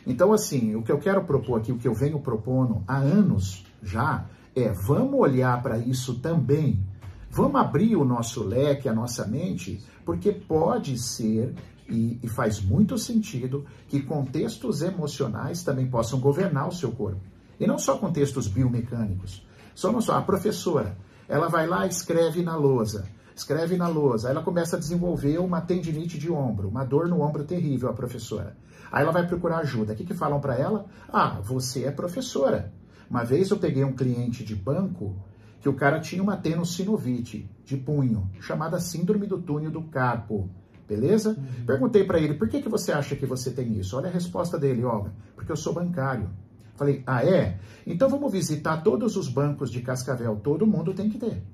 Então, 0.05 0.33
assim, 0.33 0.75
o 0.75 0.83
que 0.83 0.91
eu 0.91 0.99
quero 0.99 1.25
propor 1.25 1.61
aqui, 1.61 1.71
o 1.71 1.79
que 1.79 1.87
eu 1.87 1.95
venho 1.95 2.19
propondo 2.19 2.83
há 2.89 2.97
anos 2.97 3.65
já, 3.83 4.27
é 4.55 4.71
vamos 4.71 5.21
olhar 5.21 5.63
para 5.63 5.79
isso 5.79 6.19
também. 6.19 6.85
Vamos 7.31 7.61
abrir 7.61 7.95
o 7.95 8.05
nosso 8.05 8.43
leque, 8.43 8.89
a 8.89 8.93
nossa 8.93 9.27
mente, 9.27 9.81
porque 10.05 10.33
pode 10.33 10.99
ser 10.99 11.55
e, 11.91 12.19
e 12.23 12.29
faz 12.29 12.61
muito 12.61 12.97
sentido 12.97 13.67
que 13.89 14.01
contextos 14.01 14.81
emocionais 14.81 15.63
também 15.63 15.87
possam 15.89 16.21
governar 16.21 16.69
o 16.69 16.75
seu 16.75 16.93
corpo. 16.93 17.21
E 17.59 17.67
não 17.67 17.79
só 17.79 17.99
contextos 17.99 18.49
biomecânicos. 18.49 19.47
Só 19.75 19.99
só 20.01 20.17
a 20.17 20.23
professora, 20.23 20.97
ela 21.29 21.49
vai 21.49 21.67
lá 21.67 21.87
e 21.87 21.91
escreve 21.91 22.43
na 22.43 22.57
lousa, 22.57 23.07
escreve 23.35 23.77
na 23.77 23.89
lousa, 23.89 24.29
ela 24.29 24.43
começa 24.43 24.77
a 24.77 24.79
desenvolver 24.79 25.39
uma 25.39 25.61
tendinite 25.61 26.19
de 26.19 26.31
ombro, 26.31 26.69
uma 26.69 26.85
dor 26.85 27.09
no 27.09 27.21
ombro 27.21 27.45
terrível, 27.45 27.89
a 27.89 27.93
professora. 27.93 28.57
Aí 28.91 29.03
ela 29.03 29.13
vai 29.13 29.27
procurar 29.27 29.59
ajuda. 29.59 29.93
O 29.93 29.97
que, 29.97 30.05
que 30.05 30.15
falam 30.15 30.41
para 30.41 30.57
ela? 30.57 30.87
Ah, 31.13 31.41
você 31.43 31.85
é 31.85 31.91
professora. 31.91 32.73
Uma 33.09 33.25
vez 33.25 33.51
eu 33.51 33.59
peguei 33.59 33.85
um 33.85 33.93
cliente 33.93 34.45
de 34.45 34.55
banco 34.55 35.17
que 35.61 35.69
o 35.69 35.75
cara 35.75 36.01
tinha 36.01 36.23
uma 36.23 36.37
tenossinovite 36.37 37.49
de 37.65 37.77
punho, 37.77 38.31
chamada 38.41 38.81
síndrome 38.81 39.27
do 39.27 39.41
túnel 39.41 39.71
do 39.71 39.83
carpo. 39.83 40.51
Beleza? 40.91 41.31
Uhum. 41.39 41.65
Perguntei 41.65 42.03
para 42.03 42.19
ele, 42.19 42.35
por 42.35 42.49
que, 42.49 42.61
que 42.61 42.69
você 42.69 42.91
acha 42.91 43.15
que 43.15 43.25
você 43.25 43.53
tem 43.53 43.79
isso? 43.79 43.97
Olha 43.97 44.09
a 44.09 44.13
resposta 44.13 44.59
dele, 44.59 44.83
Olga, 44.83 45.13
porque 45.37 45.53
eu 45.53 45.57
sou 45.57 45.73
bancário. 45.73 46.29
Falei, 46.75 47.05
ah 47.07 47.25
é? 47.25 47.61
Então 47.87 48.09
vamos 48.09 48.33
visitar 48.33 48.79
todos 48.83 49.17
os 49.17 49.29
bancos 49.29 49.71
de 49.71 49.83
Cascavel. 49.83 50.41
Todo 50.43 50.67
mundo 50.67 50.93
tem 50.93 51.09
que 51.09 51.17
ter. 51.17 51.45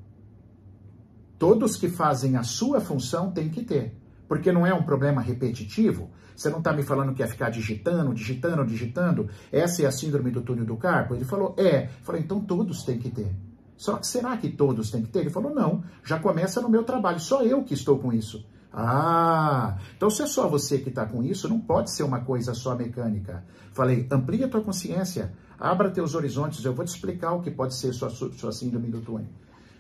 Todos 1.39 1.77
que 1.77 1.91
fazem 1.91 2.37
a 2.37 2.43
sua 2.43 2.81
função 2.81 3.31
tem 3.31 3.51
que 3.51 3.63
ter. 3.63 3.95
Porque 4.27 4.51
não 4.51 4.67
é 4.67 4.73
um 4.73 4.85
problema 4.85 5.21
repetitivo. 5.21 6.09
Você 6.35 6.49
não 6.49 6.59
está 6.59 6.73
me 6.73 6.83
falando 6.83 7.13
que 7.13 7.23
é 7.23 7.27
ficar 7.27 7.51
digitando, 7.51 8.15
digitando, 8.15 8.65
digitando. 8.65 9.29
Essa 9.53 9.83
é 9.83 9.87
a 9.87 9.93
síndrome 9.93 10.31
do 10.31 10.41
túnel 10.41 10.65
do 10.65 10.79
carpo? 10.79 11.15
Ele 11.15 11.27
falou, 11.27 11.55
é. 11.59 11.89
Falei, 12.03 12.23
então 12.23 12.41
todos 12.41 12.85
têm 12.85 12.99
que 12.99 13.11
ter. 13.11 13.37
Só 13.77 13.99
que 13.99 14.07
será 14.07 14.35
que 14.39 14.49
todos 14.49 14.91
têm 14.91 15.03
que 15.03 15.11
ter? 15.11 15.21
Ele 15.21 15.31
falou, 15.31 15.55
não. 15.55 15.85
Já 16.03 16.19
começa 16.19 16.63
no 16.63 16.71
meu 16.71 16.85
trabalho. 16.85 17.21
Só 17.21 17.43
eu 17.43 17.63
que 17.63 17.75
estou 17.75 17.99
com 17.99 18.15
isso. 18.15 18.47
Ah, 18.79 19.79
então 19.97 20.11
se 20.11 20.21
é 20.21 20.27
só 20.27 20.47
você 20.47 20.77
que 20.77 20.91
está 20.91 21.07
com 21.07 21.23
isso, 21.23 21.49
não 21.49 21.59
pode 21.59 21.91
ser 21.91 22.03
uma 22.03 22.21
coisa 22.21 22.53
só 22.53 22.75
mecânica. 22.75 23.43
Falei, 23.73 24.07
amplia 24.13 24.49
tua 24.49 24.61
consciência, 24.61 25.33
abra 25.59 25.91
teus 25.91 26.15
horizontes, 26.15 26.63
eu 26.63 26.75
vou 26.75 26.85
te 26.85 26.89
explicar 26.89 27.33
o 27.33 27.41
que 27.41 27.51
pode 27.51 27.75
ser 27.75 27.95
sua, 27.95 28.11
sua 28.11 28.53
síndrome 28.53 28.89
do 28.89 29.01
túnel. 29.01 29.29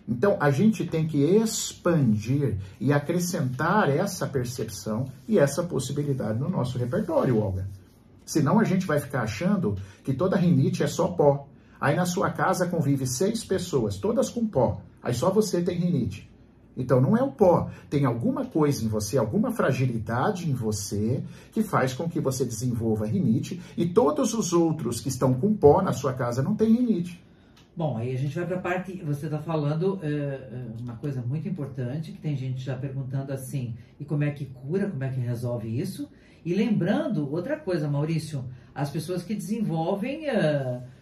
Então, 0.09 0.38
a 0.41 0.50
gente 0.50 0.87
tem 0.87 1.07
que 1.07 1.19
expandir 1.19 2.57
e 2.81 2.91
acrescentar 2.91 3.91
essa 3.91 4.26
percepção 4.26 5.05
e 5.29 5.38
essa 5.38 5.62
possibilidade 5.62 6.38
no 6.38 6.49
nosso 6.49 6.79
repertório, 6.79 7.38
Olga. 7.38 7.69
Senão 8.25 8.59
a 8.59 8.65
gente 8.65 8.87
vai 8.87 8.99
ficar 8.99 9.23
achando 9.23 9.76
que 10.05 10.15
toda 10.15 10.37
rinite 10.37 10.83
é 10.83 10.87
só 10.87 11.09
pó. 11.09 11.49
Aí 11.79 11.95
na 11.95 12.07
sua 12.07 12.31
casa 12.31 12.67
convive 12.67 13.07
seis 13.07 13.45
pessoas, 13.45 13.99
todas 13.99 14.31
com 14.31 14.47
pó. 14.47 14.81
Aí 15.03 15.12
só 15.12 15.31
você 15.31 15.61
tem 15.61 15.79
rinite. 15.79 16.31
Então 16.76 17.00
não 17.00 17.16
é 17.16 17.23
o 17.23 17.33
pó, 17.33 17.71
tem 17.88 18.04
alguma 18.04 18.45
coisa 18.45 18.85
em 18.85 18.88
você, 18.88 19.16
alguma 19.16 19.50
fragilidade 19.50 20.50
em 20.50 20.52
você 20.52 21.23
que 21.52 21.62
faz 21.62 21.95
com 21.95 22.09
que 22.09 22.21
você 22.21 22.45
desenvolva 22.45 23.06
rinite 23.06 23.61
e 23.76 23.87
todos 23.87 24.35
os 24.35 24.52
outros 24.52 25.00
que 25.00 25.09
estão 25.09 25.33
com 25.35 25.54
pó 25.54 25.80
na 25.80 25.92
sua 25.92 26.12
casa 26.12 26.42
não 26.42 26.54
têm 26.54 26.75
rinite. 26.75 27.25
Bom, 27.75 27.99
aí 27.99 28.14
a 28.14 28.18
gente 28.18 28.35
vai 28.35 28.47
para 28.47 28.56
a 28.56 28.61
parte. 28.61 29.02
Você 29.04 29.26
está 29.26 29.38
falando 29.38 29.97
uh, 29.97 30.80
uma 30.80 30.97
coisa 30.97 31.21
muito 31.21 31.47
importante, 31.47 32.11
que 32.11 32.18
tem 32.18 32.35
gente 32.35 32.64
já 32.64 32.75
perguntando 32.75 33.33
assim: 33.35 33.75
e 34.00 34.04
como 34.04 34.25
é 34.25 34.30
que 34.30 34.47
cura, 34.47 34.88
como 34.88 35.04
é 35.04 35.11
que 35.11 35.21
resolve 35.21 35.78
isso? 35.78 36.09
E 36.42 36.54
lembrando 36.54 37.30
outra 37.30 37.59
coisa, 37.59 37.87
Maurício: 37.87 38.47
as 38.75 38.88
pessoas 38.90 39.23
que 39.23 39.35
desenvolvem. 39.35 40.26
Uh, 40.30 40.96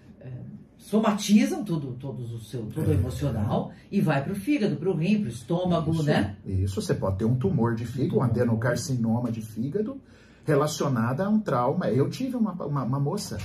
somatizam 0.85 1.65
tudo, 1.65 1.97
todos 1.99 2.33
o 2.33 2.41
seu, 2.41 2.67
tudo 2.67 2.91
é. 2.91 2.95
emocional 2.95 3.73
e 3.91 4.01
vai 4.01 4.23
para 4.23 4.33
o 4.33 4.37
fígado, 4.37 4.77
para 4.77 4.91
o 4.91 4.97
rim, 4.97 5.19
para 5.21 5.27
o 5.27 5.33
estômago, 5.33 5.93
isso, 5.93 6.03
né? 6.03 6.37
Isso, 6.45 6.81
você 6.81 6.95
pode 6.95 7.19
ter 7.19 7.25
um 7.25 7.37
tumor 7.37 7.75
de 7.75 7.87
fígado, 7.87 8.19
um 8.19 8.23
adenocarcinoma 8.23 9.33
de 9.33 9.41
fígado 9.41 10.01
relacionada 10.45 11.25
a 11.25 11.29
um 11.29 11.41
trauma. 11.41 11.89
Eu 11.89 12.09
tive 12.11 12.37
uma, 12.37 12.53
uma, 12.53 12.85
uma 12.85 13.01
moça 13.01 13.39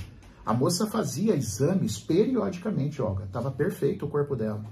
a 0.50 0.54
moça 0.54 0.88
fazia 0.88 1.36
exames 1.36 2.00
periodicamente, 2.00 3.00
Olga. 3.04 3.26
Estava 3.26 3.52
perfeito 3.52 4.08
o 4.08 4.10
corpo 4.10 4.36
dela. 4.36 4.66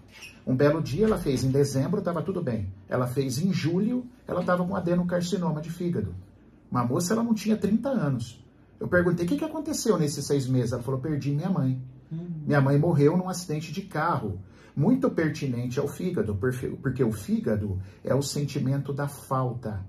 Um 0.44 0.56
belo 0.56 0.82
dia 0.82 1.06
ela 1.06 1.20
fez 1.20 1.44
em 1.44 1.52
dezembro, 1.52 2.00
estava 2.00 2.24
tudo 2.24 2.42
bem. 2.42 2.74
Ela 2.90 3.06
fez 3.06 3.38
em 3.38 3.54
julho, 3.54 4.04
ela 4.28 4.40
estava 4.40 4.66
com 4.66 4.76
adenocarcinoma 4.76 5.62
de 5.62 5.70
fígado. 5.70 6.16
Uma 6.72 6.84
moça, 6.84 7.14
ela 7.14 7.24
não 7.24 7.36
tinha 7.36 7.56
30 7.56 7.90
anos. 7.90 8.44
Eu 8.80 8.88
perguntei, 8.88 9.24
o 9.24 9.30
que, 9.30 9.38
que 9.38 9.46
aconteceu 9.46 10.00
nesses 10.00 10.26
seis 10.26 10.48
meses? 10.48 10.74
Ela 10.74 10.82
falou, 10.82 11.00
perdi 11.00 11.32
minha 11.32 11.50
mãe. 11.52 11.80
Minha 12.12 12.62
mãe 12.62 12.78
morreu 12.78 13.18
num 13.18 13.30
acidente 13.30 13.72
de 13.72 13.82
carro. 13.82 14.40
Muito 14.76 15.10
pertinente 15.10 15.80
ao 15.80 15.88
fígado, 15.88 16.36
porque 16.36 17.04
o 17.04 17.12
fígado 17.12 17.80
é 18.04 18.14
o 18.14 18.22
sentimento 18.22 18.94
da 18.94 19.08
falta. 19.08 19.84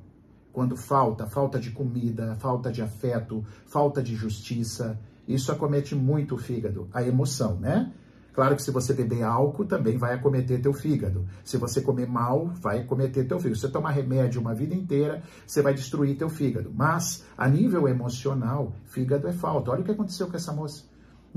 Quando 0.53 0.77
falta, 0.77 1.27
falta 1.27 1.59
de 1.61 1.71
comida, 1.71 2.35
falta 2.37 2.73
de 2.73 2.83
afeto, 2.83 3.45
falta 3.67 4.03
de 4.03 4.17
justiça. 4.17 4.99
Isso 5.27 5.53
acomete 5.53 5.95
muito 5.95 6.35
o 6.35 6.39
fígado, 6.39 6.89
a 6.93 7.03
emoção, 7.03 7.61
né? 7.61 7.93
Claro 8.33 8.55
que 8.55 8.63
se 8.63 8.71
você 8.71 8.95
beber 8.95 9.25
álcool, 9.25 9.65
também 9.65 9.99
vai 9.99 10.15
acometer 10.15 10.63
teu 10.63 10.73
fígado. 10.73 11.27
Se 11.45 11.57
você 11.57 11.81
comer 11.81 12.07
mal, 12.07 12.47
vai 12.61 12.79
acometer 12.81 13.27
teu 13.27 13.39
fígado. 13.39 13.57
Se 13.57 13.67
você 13.67 13.73
tomar 13.73 13.91
remédio 13.91 14.41
uma 14.41 14.55
vida 14.55 14.75
inteira, 14.75 15.23
você 15.45 15.61
vai 15.61 15.75
destruir 15.75 16.17
teu 16.17 16.29
fígado. 16.29 16.73
Mas, 16.73 17.25
a 17.37 17.49
nível 17.49 17.89
emocional, 17.89 18.73
fígado 18.85 19.27
é 19.27 19.33
falta. 19.33 19.73
Olha 19.73 19.81
o 19.81 19.85
que 19.85 19.91
aconteceu 19.91 20.29
com 20.29 20.37
essa 20.37 20.53
moça. 20.53 20.85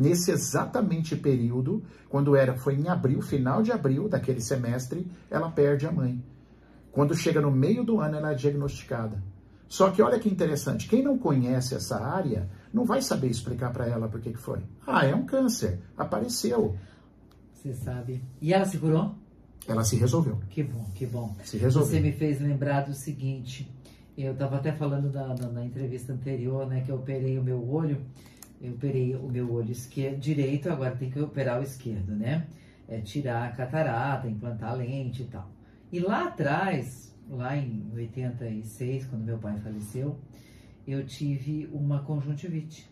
Nesse 0.01 0.31
exatamente 0.31 1.15
período, 1.15 1.83
quando 2.09 2.35
era, 2.35 2.57
foi 2.57 2.73
em 2.73 2.89
abril, 2.89 3.21
final 3.21 3.61
de 3.61 3.71
abril 3.71 4.09
daquele 4.09 4.41
semestre, 4.41 5.05
ela 5.29 5.51
perde 5.51 5.85
a 5.85 5.91
mãe. 5.91 6.19
Quando 6.91 7.13
chega 7.13 7.39
no 7.39 7.51
meio 7.51 7.83
do 7.83 7.99
ano, 7.99 8.17
ela 8.17 8.31
é 8.31 8.33
diagnosticada. 8.33 9.21
Só 9.67 9.91
que 9.91 10.01
olha 10.01 10.17
que 10.17 10.27
interessante, 10.27 10.89
quem 10.89 11.03
não 11.03 11.19
conhece 11.19 11.75
essa 11.75 12.03
área 12.03 12.49
não 12.73 12.83
vai 12.83 12.99
saber 12.99 13.27
explicar 13.27 13.71
para 13.71 13.87
ela 13.87 14.09
por 14.09 14.19
que, 14.19 14.33
foi. 14.33 14.63
Ah, 14.87 15.05
é 15.05 15.13
um 15.13 15.23
câncer, 15.23 15.79
apareceu. 15.95 16.75
Você 17.53 17.71
sabe. 17.75 18.23
E 18.41 18.51
ela 18.51 18.65
se 18.65 18.79
curou? 18.79 19.13
Ela 19.67 19.83
se 19.83 19.97
resolveu. 19.97 20.39
Que 20.49 20.63
bom, 20.63 20.89
que 20.95 21.05
bom. 21.05 21.35
Se 21.43 21.59
resolveu. 21.59 21.91
Você 21.91 21.99
me 21.99 22.11
fez 22.11 22.41
lembrar 22.41 22.87
do 22.87 22.95
seguinte, 22.95 23.71
eu 24.17 24.33
estava 24.33 24.55
até 24.55 24.71
falando 24.71 25.13
na, 25.13 25.27
na, 25.35 25.47
na, 25.47 25.63
entrevista 25.63 26.11
anterior, 26.11 26.65
né, 26.65 26.81
que 26.81 26.91
eu 26.91 26.95
operei 26.95 27.37
o 27.37 27.43
meu 27.43 27.69
olho, 27.69 28.01
eu 28.61 28.73
operei 28.73 29.15
o 29.15 29.27
meu 29.27 29.51
olho 29.51 29.71
esquerdo, 29.71 30.19
direito, 30.19 30.69
agora 30.69 30.95
tem 30.95 31.09
que 31.09 31.19
operar 31.19 31.59
o 31.59 31.63
esquerdo, 31.63 32.15
né? 32.15 32.45
É, 32.87 32.99
tirar 32.99 33.47
a 33.47 33.51
catarata, 33.51 34.27
implantar 34.27 34.71
a 34.71 34.73
lente 34.73 35.23
e 35.23 35.25
tal. 35.25 35.49
E 35.91 35.99
lá 35.99 36.27
atrás, 36.27 37.15
lá 37.29 37.57
em 37.57 37.89
86, 37.93 39.05
quando 39.05 39.23
meu 39.23 39.37
pai 39.37 39.57
faleceu, 39.57 40.17
eu 40.87 41.05
tive 41.05 41.69
uma 41.73 41.99
conjuntivite, 42.03 42.89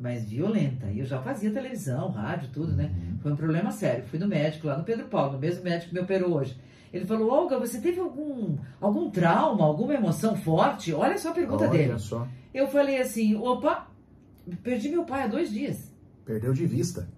mas 0.00 0.24
violenta. 0.24 0.86
E 0.86 1.00
eu 1.00 1.04
já 1.04 1.20
fazia 1.20 1.50
televisão, 1.50 2.10
rádio, 2.10 2.48
tudo, 2.52 2.72
né? 2.72 2.90
Uhum. 2.96 3.18
Foi 3.18 3.32
um 3.32 3.36
problema 3.36 3.70
sério. 3.70 4.04
Fui 4.06 4.18
no 4.18 4.26
médico 4.26 4.68
lá 4.68 4.78
no 4.78 4.84
Pedro 4.84 5.06
Paulo, 5.06 5.34
no 5.34 5.38
mesmo 5.38 5.64
médico 5.64 5.90
que 5.90 5.94
me 5.94 6.00
operou 6.00 6.32
hoje. 6.32 6.56
Ele 6.92 7.04
falou: 7.04 7.30
Olga, 7.30 7.58
você 7.58 7.80
teve 7.80 7.98
algum, 8.00 8.56
algum 8.80 9.10
trauma, 9.10 9.64
alguma 9.64 9.94
emoção 9.94 10.36
forte? 10.36 10.94
Olha 10.94 11.18
só 11.18 11.30
a 11.30 11.34
pergunta 11.34 11.64
Olha 11.64 11.72
dele. 11.72 11.98
Só. 11.98 12.26
Eu 12.52 12.68
falei 12.68 13.00
assim: 13.00 13.34
opa, 13.34 13.88
perdi 14.62 14.88
meu 14.88 15.04
pai 15.04 15.22
há 15.22 15.26
dois 15.26 15.50
dias. 15.50 15.92
Perdeu 16.24 16.52
de 16.52 16.66
vista. 16.66 17.08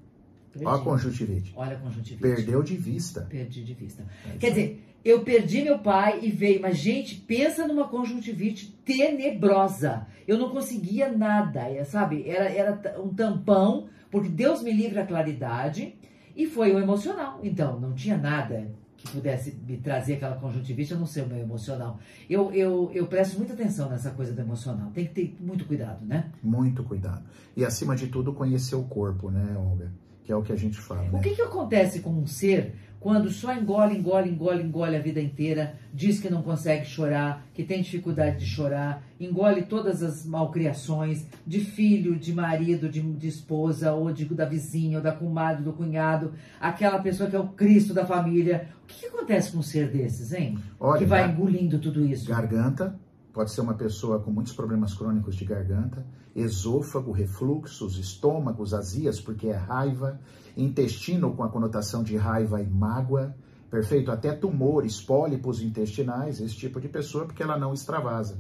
Perdi. 0.53 0.67
Olha 0.67 0.81
a 0.81 0.85
conjuntivite. 0.85 1.53
Olha 1.57 1.77
a 1.77 1.81
conjuntivite. 1.81 2.23
Perdeu 2.23 2.63
de 2.63 2.77
vista. 2.77 3.23
Perdi 3.23 3.65
de 3.65 3.75
vista. 3.75 4.05
É 4.27 4.39
Quer 4.39 4.49
dizer, 4.51 4.85
eu 5.05 5.23
perdi 5.23 5.63
meu 5.63 5.79
pai 5.79 6.21
e 6.23 6.31
veio. 6.31 6.61
Mas, 6.61 6.79
gente, 6.79 7.17
pensa 7.17 7.67
numa 7.67 7.89
conjuntivite 7.89 8.73
tenebrosa. 8.85 10.07
Eu 10.27 10.39
não 10.39 10.51
conseguia 10.51 11.13
nada, 11.13 11.61
é, 11.69 11.85
sabe? 11.85 12.29
Era, 12.29 12.49
era 12.49 13.01
um 13.01 13.15
tampão, 13.15 13.89
porque 14.11 14.29
Deus 14.29 14.63
me 14.63 14.73
livre 14.73 14.99
a 14.99 15.07
claridade. 15.07 15.95
E 16.35 16.47
foi 16.47 16.73
o 16.73 16.79
emocional. 16.79 17.41
Então, 17.43 17.81
não 17.81 17.95
tinha 17.95 18.17
nada 18.19 18.69
que 19.07 19.13
pudesse 19.13 19.57
me 19.67 19.77
trazer 19.79 20.15
aquela 20.15 20.37
conjuntivite, 20.37 20.93
a 20.93 20.97
não 20.97 21.07
ser 21.07 21.23
o 21.23 21.27
meu 21.27 21.39
emocional. 21.39 21.99
Eu, 22.29 22.53
eu, 22.53 22.91
eu 22.93 23.07
presto 23.07 23.39
muita 23.39 23.55
atenção 23.55 23.89
nessa 23.89 24.11
coisa 24.11 24.33
do 24.33 24.41
emocional. 24.41 24.91
Tem 24.91 25.07
que 25.07 25.15
ter 25.15 25.37
muito 25.41 25.65
cuidado, 25.65 26.05
né? 26.05 26.31
Muito 26.43 26.83
cuidado. 26.83 27.25
E, 27.57 27.65
acima 27.65 27.97
de 27.97 28.09
tudo, 28.09 28.33
conhecer 28.33 28.75
o 28.77 28.85
corpo, 28.85 29.31
né, 29.31 29.57
Olga? 29.57 29.91
Que 30.25 30.33
é 30.33 30.37
o 30.37 30.43
que 30.43 30.53
a 30.53 30.57
gente 30.57 30.79
fala. 30.79 31.09
O 31.09 31.13
né? 31.13 31.21
que, 31.21 31.37
que 31.37 31.43
acontece 31.43 32.01
com 32.01 32.11
um 32.11 32.27
ser 32.27 32.75
quando 33.01 33.31
só 33.31 33.55
engole, 33.55 33.97
engole, 33.97 34.31
engole, 34.31 34.63
engole 34.63 34.97
a 34.97 35.01
vida 35.01 35.21
inteira, 35.21 35.75
diz 35.93 36.19
que 36.19 36.31
não 36.31 36.43
consegue 36.43 36.85
chorar, 36.85 37.47
que 37.55 37.63
tem 37.63 37.83
dificuldade 37.83 38.39
de 38.39 38.47
chorar, 38.47 39.03
engole 39.21 39.63
todas 39.63 40.03
as 40.03 40.27
malcriações 40.27 41.27
de 41.47 41.61
filho, 41.61 42.17
de 42.17 42.33
marido, 42.33 42.89
de, 42.89 43.01
de 43.01 43.29
esposa, 43.29 43.93
ou 43.93 44.13
de, 44.13 44.25
da 44.27 44.45
vizinha, 44.45 44.99
ou 44.99 45.05
da 45.05 45.13
comadre, 45.13 45.63
do 45.63 45.73
cunhado, 45.73 46.33
aquela 46.61 46.99
pessoa 46.99 47.29
que 47.29 47.37
é 47.37 47.39
o 47.39 47.49
Cristo 47.49 47.95
da 47.95 48.05
família. 48.05 48.69
O 48.83 48.87
que, 48.87 49.01
que 49.01 49.07
acontece 49.07 49.53
com 49.53 49.59
um 49.59 49.63
ser 49.63 49.91
desses, 49.91 50.33
hein? 50.33 50.59
Olha, 50.79 50.99
que 50.99 51.05
vai 51.05 51.31
engolindo 51.31 51.79
tudo 51.79 52.05
isso. 52.05 52.29
Garganta, 52.29 52.99
pode 53.37 53.51
ser 53.51 53.61
uma 53.61 53.75
pessoa 53.75 54.19
com 54.19 54.31
muitos 54.31 54.55
problemas 54.55 54.95
crônicos 54.95 55.37
de 55.37 55.45
garganta, 55.45 56.07
esôfago, 56.35 57.13
refluxos, 57.13 57.99
estômagos, 57.99 58.73
azias, 58.73 59.21
porque 59.21 59.49
é 59.49 59.55
raiva, 59.55 60.19
intestino 60.57 61.37
com 61.37 61.45
a 61.45 61.49
conotação 61.51 62.03
de 62.03 62.17
raiva 62.17 62.63
e 62.63 62.67
mágoa, 62.67 63.37
perfeito? 63.71 64.11
Até 64.11 64.33
tumores, 64.33 65.03
pólipos 65.03 65.61
intestinais, 65.61 66.41
esse 66.41 66.57
tipo 66.57 66.81
de 66.81 66.89
pessoa, 66.89 67.27
porque 67.27 67.43
ela 67.43 67.59
não 67.59 67.75
extravasa. 67.75 68.39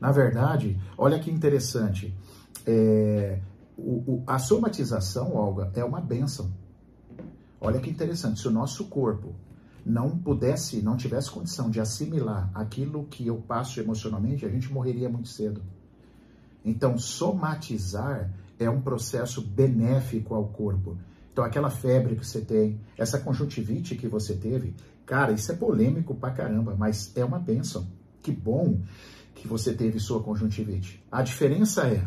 Na 0.00 0.12
verdade, 0.12 0.80
olha 0.96 1.18
que 1.18 1.28
interessante, 1.28 2.16
é, 2.64 3.40
o, 3.76 4.12
o, 4.12 4.22
a 4.28 4.38
somatização, 4.38 5.34
Olga, 5.34 5.72
é 5.74 5.84
uma 5.84 6.00
benção. 6.00 6.52
Olha 7.60 7.80
que 7.80 7.90
interessante, 7.90 8.38
se 8.38 8.46
o 8.46 8.52
nosso 8.52 8.84
corpo 8.84 9.34
não 9.86 10.18
pudesse, 10.18 10.82
não 10.82 10.96
tivesse 10.96 11.30
condição 11.30 11.70
de 11.70 11.78
assimilar 11.78 12.50
aquilo 12.52 13.04
que 13.04 13.24
eu 13.24 13.36
passo 13.36 13.78
emocionalmente, 13.78 14.44
a 14.44 14.48
gente 14.48 14.72
morreria 14.72 15.08
muito 15.08 15.28
cedo. 15.28 15.62
Então, 16.64 16.98
somatizar 16.98 18.32
é 18.58 18.68
um 18.68 18.80
processo 18.80 19.40
benéfico 19.40 20.34
ao 20.34 20.46
corpo. 20.46 20.98
Então, 21.32 21.44
aquela 21.44 21.70
febre 21.70 22.16
que 22.16 22.26
você 22.26 22.40
tem, 22.40 22.80
essa 22.98 23.20
conjuntivite 23.20 23.94
que 23.94 24.08
você 24.08 24.34
teve, 24.34 24.74
cara, 25.04 25.30
isso 25.30 25.52
é 25.52 25.54
polêmico 25.54 26.16
pra 26.16 26.32
caramba, 26.32 26.74
mas 26.76 27.12
é 27.14 27.24
uma 27.24 27.38
bênção. 27.38 27.86
Que 28.20 28.32
bom 28.32 28.80
que 29.36 29.46
você 29.46 29.72
teve 29.72 30.00
sua 30.00 30.20
conjuntivite. 30.20 31.00
A 31.12 31.22
diferença 31.22 31.86
é, 31.86 32.04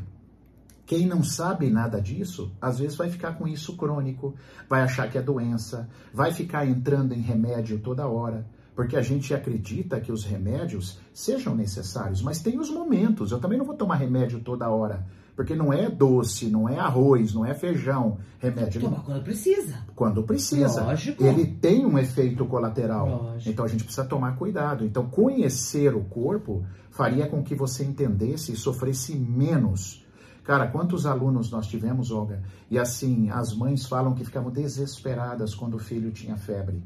quem 0.89 1.05
não 1.05 1.21
sabe 1.21 1.69
nada 1.69 2.01
disso, 2.01 2.51
às 2.59 2.79
vezes 2.79 2.97
vai 2.97 3.11
ficar 3.11 3.37
com 3.37 3.47
isso 3.47 3.77
crônico, 3.77 4.33
vai 4.67 4.81
achar 4.81 5.07
que 5.07 5.19
é 5.19 5.21
doença, 5.21 5.87
vai 6.11 6.33
ficar 6.33 6.65
entrando 6.65 7.13
em 7.13 7.21
remédio 7.21 7.77
toda 7.77 8.07
hora 8.07 8.43
porque 8.75 8.95
a 8.95 9.01
gente 9.01 9.33
acredita 9.33 9.99
que 9.99 10.09
os 10.09 10.23
remédios 10.23 10.97
sejam 11.13 11.53
necessários, 11.53 12.21
mas 12.21 12.41
tem 12.41 12.57
os 12.57 12.69
momentos. 12.69 13.29
Eu 13.29 13.37
também 13.37 13.57
não 13.57 13.65
vou 13.65 13.75
tomar 13.75 13.95
remédio 13.95 14.39
toda 14.39 14.69
hora, 14.69 15.05
porque 15.35 15.53
não 15.53 15.73
é 15.73 15.89
doce, 15.89 16.49
não 16.49 16.69
é 16.69 16.79
arroz, 16.79 17.33
não 17.33 17.45
é 17.45 17.53
feijão, 17.53 18.19
remédio. 18.39 18.79
Toma 18.79 19.03
quando 19.03 19.21
precisa. 19.21 19.83
Quando 19.93 20.23
precisa. 20.23 20.81
Lógico. 20.81 21.21
Ele 21.21 21.45
tem 21.45 21.85
um 21.85 21.99
efeito 21.99 22.45
colateral. 22.45 23.23
Lógico. 23.23 23.49
Então 23.49 23.65
a 23.65 23.67
gente 23.67 23.83
precisa 23.83 24.07
tomar 24.07 24.37
cuidado. 24.37 24.85
Então 24.85 25.09
conhecer 25.09 25.93
o 25.93 26.05
corpo 26.05 26.65
faria 26.89 27.27
com 27.27 27.43
que 27.43 27.55
você 27.55 27.83
entendesse 27.83 28.53
e 28.53 28.55
sofresse 28.55 29.13
menos. 29.13 30.05
Cara, 30.43 30.67
quantos 30.67 31.05
alunos 31.05 31.51
nós 31.51 31.67
tivemos, 31.67 32.11
Olga? 32.11 32.41
E 32.69 32.79
assim, 32.79 33.29
as 33.29 33.53
mães 33.55 33.85
falam 33.85 34.13
que 34.13 34.25
ficavam 34.25 34.51
desesperadas 34.51 35.53
quando 35.53 35.75
o 35.75 35.79
filho 35.79 36.11
tinha 36.11 36.35
febre. 36.37 36.81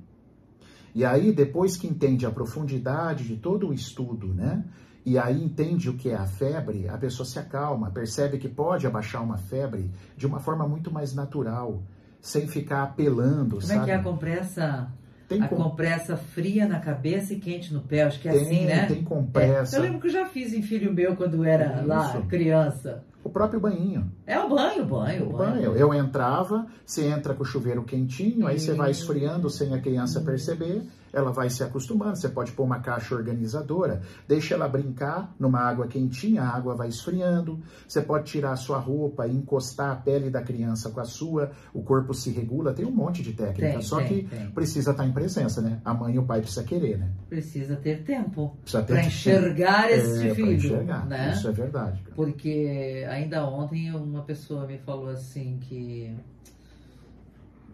E 0.94 1.04
aí, 1.04 1.32
depois 1.32 1.76
que 1.76 1.88
entende 1.88 2.26
a 2.26 2.32
profundidade 2.32 3.24
de 3.26 3.38
todo 3.38 3.70
o 3.70 3.74
estudo, 3.74 4.28
né? 4.34 4.64
E 5.06 5.18
aí 5.18 5.44
entende 5.44 5.90
o 5.90 5.96
que 5.96 6.10
é 6.10 6.16
a 6.16 6.26
febre, 6.26 6.88
a 6.88 6.98
pessoa 6.98 7.26
se 7.26 7.38
acalma, 7.38 7.92
percebe 7.92 8.38
que 8.38 8.48
pode 8.48 8.88
abaixar 8.88 9.22
uma 9.22 9.38
febre 9.38 9.92
de 10.16 10.26
uma 10.26 10.40
forma 10.40 10.66
muito 10.68 10.92
mais 10.92 11.14
natural, 11.14 11.84
sem 12.22 12.48
ficar 12.48 12.84
apelando, 12.84 13.56
Como 13.58 13.62
sabe? 13.68 13.80
é 13.82 13.84
que 13.86 13.92
é 13.92 13.96
a 13.96 14.04
compressa? 14.04 14.88
Tem 15.28 15.42
a 15.42 15.48
com- 15.48 15.56
compressa 15.56 16.16
fria 16.18 16.68
na 16.68 16.80
cabeça 16.80 17.34
e 17.34 17.40
quente 17.40 17.74
no 17.74 17.82
pé, 17.82 18.04
acho 18.04 18.20
que 18.20 18.28
é 18.28 18.32
Tem, 18.32 18.42
assim, 18.42 18.66
né? 18.66 18.86
tem 18.88 19.04
compressa. 19.04 19.76
É, 19.76 19.80
eu 19.80 19.84
lembro 19.84 20.00
que 20.00 20.08
eu 20.08 20.12
já 20.12 20.26
fiz 20.26 20.54
em 20.54 20.62
filho 20.62 20.94
meu 20.94 21.16
quando 21.16 21.44
era 21.44 21.82
lá 21.86 22.10
Isso. 22.10 22.22
criança. 22.28 23.04
O 23.24 23.30
próprio 23.30 23.60
banhinho. 23.60 24.12
É 24.28 24.38
o 24.38 24.50
banho, 24.50 24.84
o 24.84 24.86
banho, 24.86 25.30
O 25.30 25.38
banho. 25.38 25.76
Eu 25.78 25.94
entrava, 25.94 26.68
você 26.86 27.06
entra 27.08 27.34
com 27.34 27.44
o 27.44 27.46
chuveiro 27.46 27.82
quentinho, 27.84 28.46
aí 28.48 28.60
você 28.60 28.74
vai 28.74 28.92
esfriando 28.92 29.50
sem 29.50 29.74
a 29.74 29.80
criança 29.80 30.20
perceber, 30.22 30.82
ela 31.14 31.32
vai 31.32 31.50
se 31.50 31.64
acostumando. 31.64 32.16
Você 32.18 32.28
pode 32.28 32.52
pôr 32.52 32.64
uma 32.64 32.80
caixa 32.80 33.14
organizadora, 33.16 34.02
deixa 34.28 34.56
ela 34.56 34.68
brincar 34.68 35.34
numa 35.40 35.60
água 35.60 35.88
quentinha, 35.88 36.42
a 36.42 36.50
água 36.50 36.76
vai 36.76 36.90
esfriando. 36.90 37.62
Você 37.88 38.02
pode 38.02 38.26
tirar 38.26 38.52
a 38.52 38.56
sua 38.56 38.80
roupa 38.80 39.28
e 39.28 39.32
encostar 39.36 39.92
a 39.92 39.96
pele 39.96 40.30
da 40.30 40.42
criança 40.42 40.90
com 40.90 41.00
a 41.00 41.06
sua, 41.06 41.52
o 41.74 41.84
corpo 41.84 42.14
se 42.14 42.32
regula. 42.32 42.74
Tem 42.74 42.86
um 42.86 42.92
monte 42.92 43.22
de 43.22 43.34
técnica, 43.34 43.74
Tem, 43.74 43.82
só 43.82 43.98
tem, 43.98 44.08
que 44.08 44.24
tem. 44.24 44.52
precisa 44.52 44.92
estar 44.92 45.06
em 45.06 45.12
presença, 45.12 45.62
né? 45.62 45.80
A 45.86 45.94
mãe 45.94 46.16
e 46.16 46.20
o 46.20 46.26
pai 46.26 46.42
precisa 46.42 46.64
querer, 46.64 46.98
né? 46.98 47.12
Precisa 47.30 47.76
ter 47.76 48.04
tempo 48.04 48.58
para 48.88 49.06
enxergar 49.06 49.92
esse 49.92 50.30
é, 50.30 50.36
filho, 50.36 50.54
enxergar. 50.54 51.06
né? 51.06 51.34
Isso 51.34 51.48
é 51.48 51.52
verdade. 51.52 52.02
cara. 52.02 52.16
Porque 52.16 53.06
ainda 53.08 53.46
ontem 53.46 53.94
uma 53.94 54.24
pessoa 54.24 54.66
me 54.66 54.80
falou 54.80 55.10
assim 55.10 55.60
que, 55.62 56.12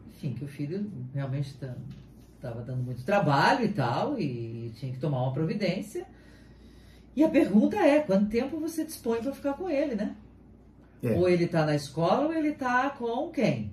enfim, 0.10 0.34
que 0.34 0.44
o 0.44 0.48
filho 0.48 0.90
realmente 1.14 1.56
estava 2.40 2.62
dando 2.62 2.82
muito 2.84 3.04
trabalho 3.04 3.66
e 3.66 3.70
tal, 3.70 4.18
e 4.20 4.72
tinha 4.76 4.92
que 4.94 5.00
tomar 5.00 5.22
uma 5.24 5.34
providência. 5.34 6.06
E 7.16 7.24
a 7.24 7.28
pergunta 7.30 7.76
é, 7.76 8.00
quanto 8.00 8.30
tempo 8.30 8.60
você 8.60 8.86
dispõe 8.86 9.22
para 9.22 9.34
ficar 9.34 9.54
com 9.54 9.70
ele, 9.70 9.96
né? 9.96 10.16
É. 11.04 11.12
Ou 11.14 11.28
ele 11.30 11.46
está 11.46 11.66
na 11.66 11.76
escola 11.76 12.28
ou 12.28 12.34
ele 12.34 12.50
está 12.50 12.90
com 12.92 13.30
quem? 13.30 13.72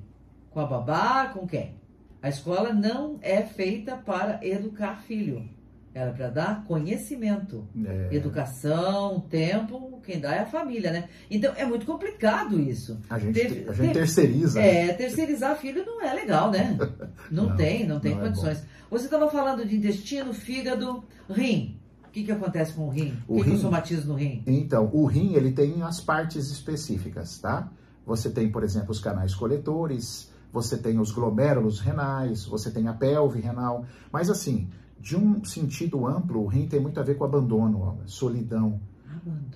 Com 0.50 0.60
a 0.60 0.66
babá, 0.66 1.26
com 1.32 1.46
quem? 1.46 1.74
A 2.22 2.28
escola 2.28 2.72
não 2.72 3.18
é 3.22 3.42
feita 3.42 3.96
para 3.96 4.40
educar 4.44 4.96
filho. 5.02 5.48
Ela 5.94 6.10
é 6.10 6.12
para 6.12 6.28
dar 6.28 6.64
conhecimento. 6.64 7.66
É, 7.86 8.14
Educação, 8.14 9.20
tempo, 9.20 10.00
quem 10.04 10.20
dá 10.20 10.34
é 10.34 10.40
a 10.40 10.46
família, 10.46 10.92
né? 10.92 11.08
Então 11.30 11.54
é 11.56 11.64
muito 11.64 11.86
complicado 11.86 12.60
isso. 12.60 13.00
a 13.08 13.18
gente, 13.18 13.34
teve- 13.34 13.68
a 13.68 13.72
gente 13.72 13.92
terceiriza. 13.94 14.60
É, 14.60 14.92
terceirizar 14.92 15.56
filho 15.56 15.86
não 15.86 16.02
é 16.02 16.12
legal, 16.12 16.50
né? 16.50 16.76
Não, 17.30 17.48
Não, 17.48 17.56
tem, 17.56 17.86
não 17.86 18.00
tem 18.00 18.14
não 18.14 18.20
é 18.22 18.24
condições. 18.26 18.62
Você 18.90 19.04
estava 19.06 19.28
falando 19.28 19.66
de 19.66 19.76
intestino, 19.76 20.32
fígado, 20.32 21.02
rim. 21.28 21.78
O 22.06 22.10
que, 22.10 22.24
que 22.24 22.32
acontece 22.32 22.72
com 22.72 22.86
o 22.86 22.88
rim? 22.90 23.14
O 23.28 23.34
O 23.34 23.36
que, 23.38 23.42
que 23.44 23.48
rim- 23.50 23.56
eu 23.56 23.60
somatizo 23.62 24.08
no 24.08 24.14
rim? 24.14 24.42
Então, 24.46 24.88
o 24.92 25.04
rim, 25.06 25.34
ele 25.34 25.52
tem 25.52 25.82
as 25.82 26.00
partes 26.00 26.50
específicas, 26.50 27.38
tá? 27.38 27.68
Você 28.06 28.30
tem, 28.30 28.50
por 28.50 28.62
exemplo, 28.62 28.90
os 28.90 29.00
canais 29.00 29.34
coletores, 29.34 30.30
você 30.52 30.78
tem 30.78 30.98
os 30.98 31.10
glomérulos 31.10 31.80
renais, 31.80 32.44
você 32.46 32.70
tem 32.70 32.88
a 32.88 32.94
pelve 32.94 33.40
renal, 33.40 33.84
mas 34.10 34.30
assim, 34.30 34.70
de 34.98 35.14
um 35.16 35.44
sentido 35.44 36.06
amplo, 36.06 36.42
o 36.42 36.46
rim 36.46 36.66
tem 36.66 36.80
muito 36.80 36.98
a 36.98 37.02
ver 37.02 37.16
com 37.16 37.24
abandono, 37.24 37.98
solidão, 38.06 38.80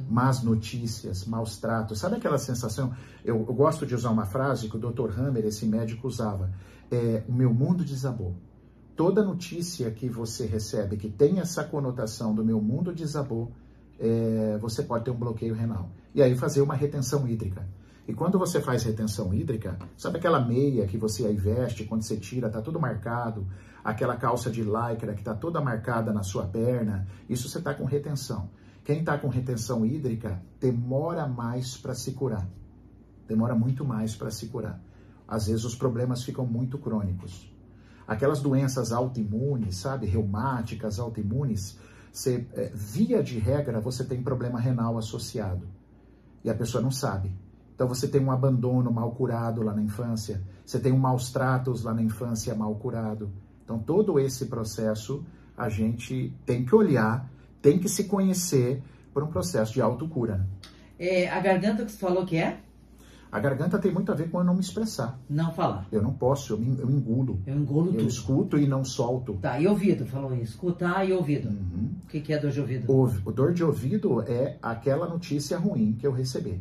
más 0.08 0.42
notícias, 0.42 1.24
maus 1.24 1.56
tratos. 1.58 1.98
Sabe 1.98 2.16
aquela 2.16 2.38
sensação? 2.38 2.92
Eu, 3.24 3.36
eu 3.36 3.54
gosto 3.54 3.86
de 3.86 3.94
usar 3.94 4.10
uma 4.10 4.26
frase 4.26 4.68
que 4.68 4.76
o 4.76 4.80
Dr. 4.80 5.18
Hammer, 5.18 5.44
esse 5.46 5.64
médico, 5.66 6.08
usava. 6.08 6.50
É, 6.90 7.22
o 7.28 7.32
meu 7.32 7.52
mundo 7.52 7.84
desabou. 7.84 8.34
Toda 8.96 9.24
notícia 9.24 9.90
que 9.90 10.08
você 10.08 10.44
recebe 10.44 10.96
que 10.96 11.08
tem 11.08 11.40
essa 11.40 11.64
conotação 11.64 12.34
do 12.34 12.44
meu 12.44 12.60
mundo 12.60 12.92
desabou, 12.92 13.52
é, 13.98 14.58
você 14.60 14.82
pode 14.82 15.04
ter 15.04 15.10
um 15.10 15.16
bloqueio 15.16 15.54
renal. 15.54 15.90
E 16.14 16.22
aí 16.22 16.36
fazer 16.36 16.60
uma 16.60 16.74
retenção 16.74 17.26
hídrica. 17.28 17.66
E 18.08 18.12
quando 18.12 18.38
você 18.38 18.60
faz 18.60 18.82
retenção 18.82 19.32
hídrica, 19.32 19.78
sabe 19.96 20.18
aquela 20.18 20.40
meia 20.40 20.86
que 20.86 20.98
você 20.98 21.26
aí 21.26 21.36
veste, 21.36 21.84
quando 21.84 22.02
você 22.02 22.16
tira, 22.16 22.50
tá 22.50 22.60
tudo 22.60 22.80
marcado, 22.80 23.46
aquela 23.84 24.16
calça 24.16 24.50
de 24.50 24.62
lycra 24.62 25.14
que 25.14 25.22
tá 25.22 25.34
toda 25.34 25.60
marcada 25.60 26.12
na 26.12 26.22
sua 26.22 26.44
perna, 26.44 27.06
isso 27.28 27.48
você 27.48 27.60
tá 27.60 27.72
com 27.72 27.84
retenção. 27.84 28.50
Quem 28.82 29.00
está 29.00 29.16
com 29.16 29.28
retenção 29.28 29.86
hídrica 29.86 30.42
demora 30.58 31.26
mais 31.26 31.76
para 31.76 31.94
se 31.94 32.12
curar. 32.12 32.48
Demora 33.28 33.54
muito 33.54 33.84
mais 33.84 34.16
para 34.16 34.30
se 34.30 34.48
curar. 34.48 34.82
Às 35.30 35.46
vezes 35.46 35.64
os 35.64 35.76
problemas 35.76 36.24
ficam 36.24 36.44
muito 36.44 36.76
crônicos. 36.76 37.48
Aquelas 38.06 38.42
doenças 38.42 38.90
autoimunes, 38.90 39.76
sabe, 39.76 40.06
reumáticas, 40.06 40.98
autoimunes, 40.98 41.78
você, 42.12 42.44
é, 42.54 42.72
via 42.74 43.22
de 43.22 43.38
regra 43.38 43.80
você 43.80 44.02
tem 44.04 44.20
problema 44.20 44.58
renal 44.58 44.98
associado. 44.98 45.68
E 46.42 46.50
a 46.50 46.54
pessoa 46.54 46.82
não 46.82 46.90
sabe. 46.90 47.32
Então 47.72 47.86
você 47.86 48.08
tem 48.08 48.20
um 48.20 48.32
abandono 48.32 48.90
mal 48.90 49.12
curado 49.12 49.62
lá 49.62 49.72
na 49.72 49.82
infância, 49.82 50.42
você 50.66 50.80
tem 50.80 50.92
um 50.92 50.98
maus 50.98 51.30
tratos 51.30 51.84
lá 51.84 51.94
na 51.94 52.02
infância 52.02 52.52
mal 52.54 52.74
curado. 52.74 53.30
Então 53.64 53.78
todo 53.78 54.18
esse 54.18 54.46
processo 54.46 55.24
a 55.56 55.68
gente 55.68 56.34
tem 56.44 56.64
que 56.64 56.74
olhar, 56.74 57.30
tem 57.62 57.78
que 57.78 57.88
se 57.88 58.04
conhecer 58.04 58.82
por 59.14 59.22
um 59.22 59.28
processo 59.28 59.72
de 59.72 59.80
autocura. 59.80 60.44
É, 60.98 61.28
a 61.28 61.38
garganta 61.38 61.84
que 61.84 61.92
você 61.92 61.98
falou 61.98 62.26
que 62.26 62.36
é? 62.36 62.60
A 63.32 63.38
garganta 63.38 63.78
tem 63.78 63.92
muito 63.92 64.10
a 64.10 64.14
ver 64.14 64.28
com 64.28 64.38
eu 64.38 64.44
não 64.44 64.54
me 64.54 64.60
expressar. 64.60 65.18
Não 65.28 65.52
falar. 65.52 65.86
Eu 65.92 66.02
não 66.02 66.12
posso, 66.12 66.54
eu, 66.54 66.58
me, 66.58 66.78
eu 66.78 66.90
engulo. 66.90 67.40
Eu 67.46 67.56
engulo 67.56 67.88
Eu 67.90 67.98
tudo. 67.98 68.08
escuto 68.08 68.58
e 68.58 68.66
não 68.66 68.84
solto. 68.84 69.34
Tá, 69.34 69.60
e 69.60 69.68
ouvido? 69.68 70.04
Falou 70.04 70.34
isso. 70.34 70.54
Escutar 70.54 71.08
e 71.08 71.12
ouvido. 71.12 71.48
Uhum. 71.48 71.90
O 72.02 72.06
que, 72.08 72.20
que 72.20 72.32
é 72.32 72.38
dor 72.38 72.50
de 72.50 72.60
ouvido? 72.60 72.90
O, 72.90 73.04
o 73.04 73.32
dor 73.32 73.52
de 73.52 73.62
ouvido 73.62 74.22
é 74.22 74.58
aquela 74.60 75.08
notícia 75.08 75.56
ruim 75.56 75.92
que 75.92 76.06
eu 76.06 76.12
recebi. 76.12 76.60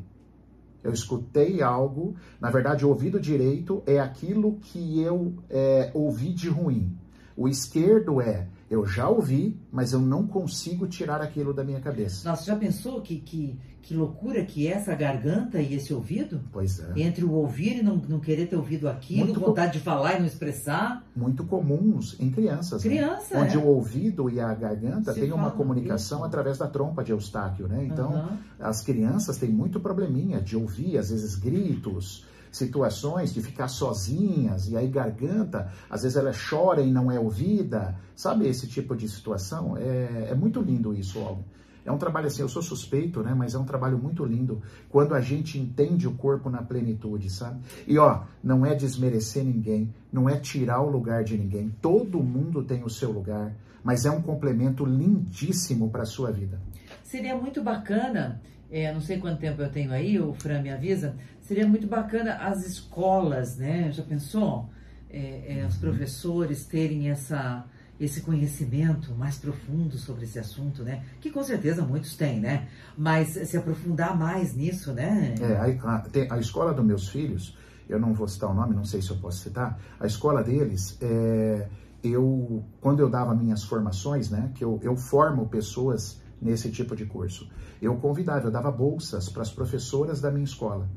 Eu 0.84 0.94
escutei 0.94 1.62
algo, 1.62 2.16
na 2.40 2.50
verdade, 2.50 2.86
o 2.86 2.90
ouvido 2.90 3.20
direito 3.20 3.84
é 3.86 4.00
aquilo 4.00 4.58
que 4.62 5.02
eu 5.02 5.34
é, 5.50 5.92
ouvi 5.94 6.32
de 6.34 6.50
ruim. 6.50 6.96
O 7.36 7.48
esquerdo 7.48 8.22
é 8.22 8.48
eu 8.70 8.86
já 8.86 9.10
ouvi, 9.10 9.60
mas 9.72 9.94
eu 9.94 10.00
não 10.00 10.28
consigo 10.28 10.88
tirar 10.88 11.22
aquilo 11.22 11.54
da 11.54 11.64
minha 11.64 11.80
cabeça. 11.80 12.30
Nossa, 12.30 12.46
já 12.46 12.56
pensou 12.56 13.02
que, 13.02 13.20
que, 13.20 13.58
que 13.82 13.94
loucura 13.96 14.44
que 14.44 14.68
é 14.68 14.72
essa 14.72 14.94
garganta 14.96 15.60
e 15.62 15.74
esse 15.74 15.94
ouvido? 15.94 16.42
Pois 16.52 16.80
é. 16.80 16.94
Entre 17.02 17.24
o 17.26 17.32
ouvir 17.32 17.78
e 17.80 17.84
não, 17.84 17.96
não 17.98 18.20
querer 18.20 18.48
ter 18.48 18.56
ouvido 18.56 18.88
aquilo, 18.88 19.26
Muito 19.26 19.40
vontade 19.40 19.74
de 19.74 19.80
falar 19.80 20.16
e 20.16 20.20
não 20.20 20.26
expressar. 20.28 21.04
Muito 21.16 21.44
comuns 21.46 22.16
em 22.20 22.30
crianças. 22.30 22.84
né? 22.84 22.90
Criança, 22.90 23.38
Onde 23.40 23.56
é. 23.56 23.60
o 23.60 23.66
ouvido 23.66 24.30
e 24.30 24.40
a 24.40 24.54
garganta 24.54 25.14
têm 25.14 25.32
uma 25.32 25.52
comunicação 25.52 26.20
isso. 26.20 26.28
através 26.28 26.58
da 26.58 26.68
trompa 26.68 27.04
de 27.04 27.12
Eustáquio, 27.12 27.68
né? 27.68 27.84
Então, 27.86 28.14
Aham. 28.14 28.38
as 28.60 28.82
crianças 28.82 29.38
têm 29.38 29.50
muito 29.50 29.80
probleminha 29.80 30.40
de 30.42 30.56
ouvir, 30.56 30.98
às 30.98 31.10
vezes, 31.10 31.36
gritos, 31.36 32.26
situações 32.52 33.34
de 33.34 33.42
ficar 33.42 33.68
sozinhas, 33.68 34.68
e 34.70 34.76
aí 34.76 34.88
garganta, 34.88 35.72
às 35.90 36.02
vezes 36.04 36.18
ela 36.18 36.32
chora 36.50 36.82
e 36.82 36.92
não 36.92 37.12
é 37.12 37.20
ouvida. 37.20 37.96
Sabe 38.16 38.48
esse 38.48 38.68
tipo 38.68 38.96
de 38.96 39.08
situação? 39.08 39.78
É, 39.78 40.30
é 40.32 40.36
muito 40.36 40.60
lindo 40.62 40.94
isso, 40.94 41.20
Olga. 41.20 41.44
É 41.86 41.92
um 41.92 41.98
trabalho 41.98 42.28
assim, 42.28 42.42
eu 42.42 42.50
sou 42.50 42.62
suspeito, 42.62 43.22
né? 43.22 43.34
Mas 43.34 43.54
é 43.54 43.58
um 43.58 43.66
trabalho 43.66 43.98
muito 43.98 44.26
lindo 44.26 44.62
quando 44.90 45.16
a 45.16 45.22
gente 45.22 45.58
entende 45.58 46.08
o 46.08 46.14
corpo 46.14 46.50
na 46.50 46.62
plenitude, 46.62 47.30
sabe? 47.30 47.62
E 47.88 47.98
ó, 47.98 48.24
não 48.44 48.66
é 48.66 48.76
desmerecer 48.76 49.44
ninguém, 49.44 49.94
não 50.12 50.30
é 50.30 50.38
tirar 50.38 50.82
o 50.82 50.90
lugar 50.90 51.24
de 51.24 51.38
ninguém. 51.38 51.70
Todo 51.82 52.22
mundo 52.22 52.64
tem 52.64 52.84
o 52.84 52.90
seu 52.90 53.12
lugar, 53.12 53.56
mas 53.84 54.06
é 54.06 54.12
um 54.12 54.22
complemento 54.22 54.86
lindíssimo 54.86 55.90
para 55.90 56.04
a 56.04 56.06
sua 56.06 56.32
vida. 56.32 56.60
Seria 57.04 57.36
muito 57.36 57.64
bacana, 57.64 58.42
é, 58.72 58.94
não 58.94 59.02
sei 59.02 59.18
quanto 59.18 59.40
tempo 59.40 59.62
eu 59.62 59.72
tenho 59.72 59.92
aí, 59.92 60.20
o 60.20 60.34
Fran 60.34 60.62
me 60.62 60.70
avisa, 60.70 61.16
seria 61.42 61.68
muito 61.68 61.88
bacana 61.88 62.36
as 62.36 62.66
escolas, 62.66 63.58
né? 63.58 63.92
Já 63.92 64.04
pensou? 64.04 64.70
É, 65.10 65.60
é, 65.60 65.66
os 65.66 65.76
professores 65.78 66.68
terem 66.68 67.10
essa, 67.10 67.66
esse 68.00 68.22
conhecimento 68.22 69.14
mais 69.14 69.38
profundo 69.38 69.98
sobre 69.98 70.24
esse 70.24 70.40
assunto, 70.40 70.84
né? 70.84 71.04
Que 71.20 71.30
com 71.30 71.44
certeza 71.44 71.84
muitos 71.84 72.16
têm, 72.16 72.40
né? 72.40 72.68
Mas 72.98 73.30
se 73.30 73.58
aprofundar 73.58 74.18
mais 74.18 74.56
nisso, 74.56 74.94
né? 74.94 75.36
É, 75.42 75.56
a, 75.58 75.96
a, 75.96 76.00
tem- 76.00 76.32
a 76.32 76.40
escola 76.40 76.74
dos 76.74 76.86
meus 76.86 77.10
filhos, 77.10 77.58
eu 77.90 78.00
não 78.00 78.14
vou 78.14 78.28
citar 78.28 78.50
o 78.50 78.54
nome, 78.54 78.74
não 78.76 78.86
sei 78.86 79.02
se 79.02 79.10
eu 79.10 79.18
posso 79.18 79.40
citar, 79.40 79.80
a 80.00 80.06
escola 80.08 80.42
deles, 80.44 80.98
é, 81.02 81.68
eu, 82.04 82.64
quando 82.80 83.02
eu 83.02 83.10
dava 83.10 83.36
minhas 83.36 83.64
formações, 83.64 84.30
né, 84.30 84.52
que 84.56 84.64
eu, 84.64 84.80
eu 84.82 84.96
formo 84.96 85.48
pessoas 85.48 86.22
nesse 86.42 86.72
tipo 86.72 86.96
de 86.96 87.06
curso, 87.06 87.50
eu 87.82 87.96
convidava, 87.98 88.48
eu 88.48 88.52
dava 88.52 88.72
bolsas 88.72 89.28
para 89.28 89.42
as 89.42 89.52
professoras 89.52 90.22
da 90.22 90.32
minha 90.32 90.46
escola, 90.46 90.90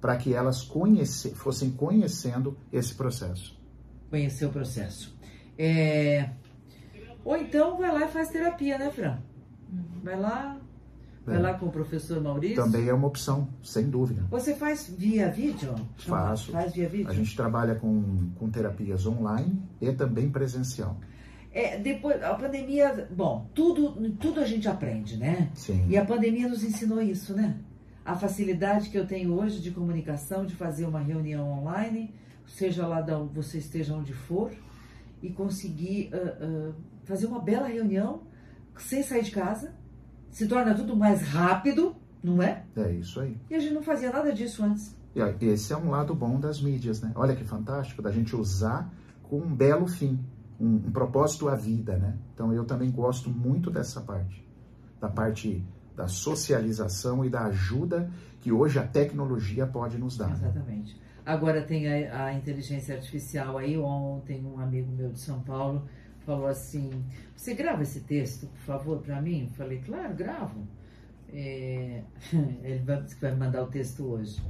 para 0.00 0.16
que 0.16 0.32
elas 0.32 0.62
conhece, 0.62 1.30
fossem 1.34 1.70
conhecendo 1.70 2.56
esse 2.72 2.94
processo. 2.94 3.58
Conhecer 4.08 4.46
o 4.46 4.50
processo. 4.50 5.14
É, 5.58 6.30
Ou 7.26 7.36
então 7.36 7.76
vai 7.76 7.92
lá 7.92 8.04
e 8.06 8.08
faz 8.08 8.28
terapia, 8.28 8.78
né, 8.78 8.88
Fran? 8.88 9.18
Vai 10.00 10.16
lá, 10.16 10.56
vai 11.26 11.34
É. 11.34 11.38
lá 11.40 11.54
com 11.54 11.66
o 11.66 11.72
professor 11.72 12.22
Maurício. 12.22 12.62
Também 12.62 12.88
é 12.88 12.94
uma 12.94 13.08
opção, 13.08 13.48
sem 13.64 13.90
dúvida. 13.90 14.24
Você 14.30 14.54
faz 14.54 14.88
via 14.96 15.28
vídeo? 15.28 15.74
Faço. 15.96 16.52
Faz 16.52 16.72
via 16.72 16.88
vídeo? 16.88 17.10
A 17.10 17.12
gente 17.12 17.34
trabalha 17.34 17.74
com, 17.74 18.30
com 18.38 18.48
terapias 18.48 19.04
online 19.06 19.60
e 19.80 19.90
também 19.92 20.30
presencial. 20.30 20.96
É, 21.52 21.76
depois, 21.78 22.22
a 22.22 22.32
pandemia, 22.34 23.08
bom, 23.10 23.50
tudo, 23.52 24.08
tudo 24.20 24.38
a 24.38 24.44
gente 24.44 24.68
aprende, 24.68 25.16
né? 25.16 25.50
Sim. 25.52 25.84
E 25.88 25.96
a 25.98 26.04
pandemia 26.04 26.48
nos 26.48 26.62
ensinou 26.62 27.02
isso, 27.02 27.34
né? 27.34 27.58
A 28.04 28.14
facilidade 28.14 28.88
que 28.88 28.96
eu 28.96 29.04
tenho 29.04 29.32
hoje 29.34 29.60
de 29.60 29.72
comunicação, 29.72 30.46
de 30.46 30.54
fazer 30.54 30.84
uma 30.86 31.00
reunião 31.00 31.50
online, 31.58 32.14
seja 32.46 32.86
lá 32.86 33.00
da 33.00 33.18
você 33.18 33.58
esteja 33.58 33.94
onde 33.96 34.12
for, 34.12 34.52
e 35.20 35.30
conseguir 35.30 36.10
uh, 36.12 36.68
uh, 36.70 36.74
fazer 37.06 37.26
uma 37.26 37.40
bela 37.40 37.68
reunião 37.68 38.22
sem 38.76 39.02
sair 39.02 39.22
de 39.22 39.30
casa. 39.30 39.74
Se 40.30 40.46
torna 40.46 40.74
tudo 40.74 40.94
mais 40.94 41.22
rápido, 41.22 41.96
não 42.22 42.42
é? 42.42 42.64
É 42.76 42.92
isso 42.92 43.20
aí. 43.20 43.38
E 43.48 43.54
a 43.54 43.58
gente 43.58 43.72
não 43.72 43.82
fazia 43.82 44.12
nada 44.12 44.32
disso 44.32 44.62
antes. 44.62 44.94
E 45.14 45.46
esse 45.46 45.72
é 45.72 45.76
um 45.76 45.88
lado 45.88 46.14
bom 46.14 46.38
das 46.38 46.60
mídias, 46.60 47.00
né? 47.00 47.10
Olha 47.14 47.34
que 47.34 47.44
fantástico, 47.44 48.02
da 48.02 48.12
gente 48.12 48.36
usar 48.36 48.92
com 49.22 49.38
um 49.38 49.54
belo 49.54 49.86
fim 49.86 50.20
um, 50.60 50.74
um 50.74 50.92
propósito 50.92 51.48
à 51.48 51.54
vida, 51.54 51.96
né? 51.96 52.18
Então 52.34 52.52
eu 52.52 52.64
também 52.64 52.90
gosto 52.90 53.30
muito 53.30 53.70
dessa 53.70 54.00
parte, 54.00 54.46
da 55.00 55.08
parte 55.08 55.64
da 55.96 56.06
socialização 56.06 57.24
e 57.24 57.30
da 57.30 57.44
ajuda 57.46 58.10
que 58.40 58.52
hoje 58.52 58.78
a 58.78 58.86
tecnologia 58.86 59.66
pode 59.66 59.96
nos 59.96 60.18
dar. 60.18 60.28
Né? 60.28 60.34
Exatamente. 60.34 60.94
Né? 60.94 61.00
Agora 61.24 61.62
tem 61.62 61.88
a, 61.88 62.26
a, 62.26 62.34
inteligência 62.34 62.94
artificial 62.94 63.58
aí. 63.58 63.76
Ontem 63.78 64.44
um 64.44 64.60
amigo 64.60 64.92
meu 64.92 65.10
de 65.10 65.18
São 65.18 65.40
Paulo 65.40 65.88
falou 66.26 66.46
assim: 66.46 66.90
"Você 67.34 67.54
grava 67.54 67.82
esse 67.82 68.00
texto, 68.00 68.46
por 68.48 68.58
favor, 68.58 68.98
para 68.98 69.22
mim?" 69.22 69.44
Eu 69.44 69.56
falei: 69.56 69.80
"Claro, 69.80 70.14
gravo." 70.14 70.66
É, 71.32 72.02
ele 72.62 72.82
vai, 72.84 73.02
vai 73.20 73.34
mandar 73.34 73.62
o 73.62 73.66
texto 73.66 74.04
hoje. 74.04 74.42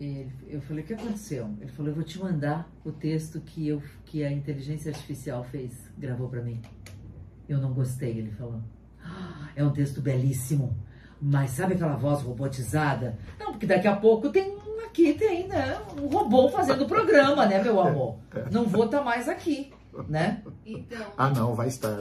Ele, 0.00 0.30
eu 0.46 0.60
falei, 0.60 0.84
o 0.84 0.86
que 0.86 0.94
aconteceu? 0.94 1.50
Ele 1.60 1.72
falou, 1.72 1.90
eu 1.90 1.94
vou 1.94 2.04
te 2.04 2.20
mandar 2.20 2.70
o 2.84 2.92
texto 2.92 3.40
que, 3.40 3.66
eu, 3.66 3.82
que 4.04 4.22
a 4.22 4.30
inteligência 4.30 4.92
artificial 4.92 5.42
fez, 5.42 5.72
gravou 5.98 6.28
para 6.28 6.40
mim. 6.40 6.62
Eu 7.48 7.58
não 7.58 7.72
gostei, 7.72 8.10
ele 8.10 8.30
falou. 8.30 8.62
Ah, 9.04 9.48
é 9.56 9.64
um 9.64 9.72
texto 9.72 10.00
belíssimo, 10.00 10.76
mas 11.20 11.50
sabe 11.50 11.74
aquela 11.74 11.96
voz 11.96 12.22
robotizada? 12.22 13.18
Não, 13.40 13.52
porque 13.52 13.66
daqui 13.66 13.88
a 13.88 13.96
pouco 13.96 14.30
tem 14.30 14.56
aqui 14.86 15.14
tem, 15.14 15.46
né, 15.46 15.78
um 16.00 16.06
robô 16.06 16.48
fazendo 16.48 16.84
o 16.84 16.88
programa, 16.88 17.46
né, 17.46 17.62
meu 17.62 17.80
amor? 17.80 18.16
Não 18.50 18.64
vou 18.64 18.84
estar 18.84 18.98
tá 18.98 19.04
mais 19.04 19.28
aqui, 19.28 19.72
né? 20.08 20.42
Então, 20.64 21.12
ah, 21.16 21.30
não, 21.30 21.54
vai 21.54 21.68
estar. 21.68 21.96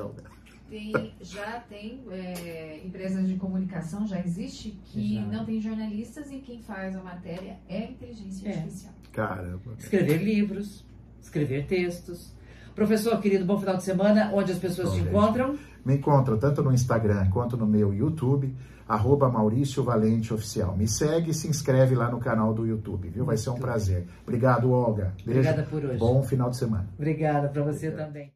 Tem, 0.70 1.14
já 1.22 1.62
tem 1.62 2.04
é, 2.12 2.82
empresas 2.84 3.28
de 3.28 3.36
comunicação, 3.36 4.06
já 4.06 4.20
existe, 4.20 4.78
que 4.86 5.20
não 5.22 5.46
tem 5.46 5.62
jornalistas 5.62 6.30
e 6.32 6.40
quem 6.40 6.62
faz 6.62 6.96
a 6.96 7.02
matéria 7.02 7.58
é 7.70 7.78
a 7.78 7.92
inteligência 7.92 8.50
é. 8.50 8.54
artificial. 8.54 8.94
Caramba. 9.14 9.76
Escrever 9.80 10.22
livros, 10.22 10.86
escrever 11.22 11.68
textos. 11.68 12.36
Professor, 12.78 13.20
querido, 13.20 13.44
bom 13.44 13.58
final 13.60 13.76
de 13.76 13.82
semana. 13.82 14.30
Onde 14.32 14.52
as 14.52 14.60
pessoas 14.60 14.90
bom, 14.90 14.94
te 14.94 15.02
encontram? 15.02 15.56
Me 15.84 15.96
encontram 15.96 16.38
tanto 16.38 16.62
no 16.62 16.72
Instagram 16.72 17.28
quanto 17.32 17.58
no 17.58 17.66
meu 17.66 17.92
YouTube, 17.92 18.56
arroba 18.88 19.28
Maurício 19.28 19.84
Valente 19.84 20.32
Oficial. 20.32 20.78
Me 20.78 20.88
segue 20.88 21.32
e 21.32 21.34
se 21.34 21.48
inscreve 21.48 21.96
lá 21.96 22.12
no 22.12 22.20
canal 22.20 22.54
do 22.54 22.68
YouTube, 22.68 23.10
viu? 23.10 23.26
Vai 23.26 23.36
ser 23.36 23.50
um 23.50 23.56
prazer. 23.56 24.06
Obrigado, 24.22 24.70
Olga. 24.70 25.12
Beijo. 25.26 25.40
Obrigada 25.40 25.64
por 25.64 25.84
hoje. 25.84 25.98
Bom 25.98 26.22
final 26.22 26.52
de 26.52 26.58
semana. 26.58 26.88
Obrigada 26.96 27.50
para 27.50 27.64
você 27.64 27.88
Obrigado. 27.88 28.08
também. 28.10 28.32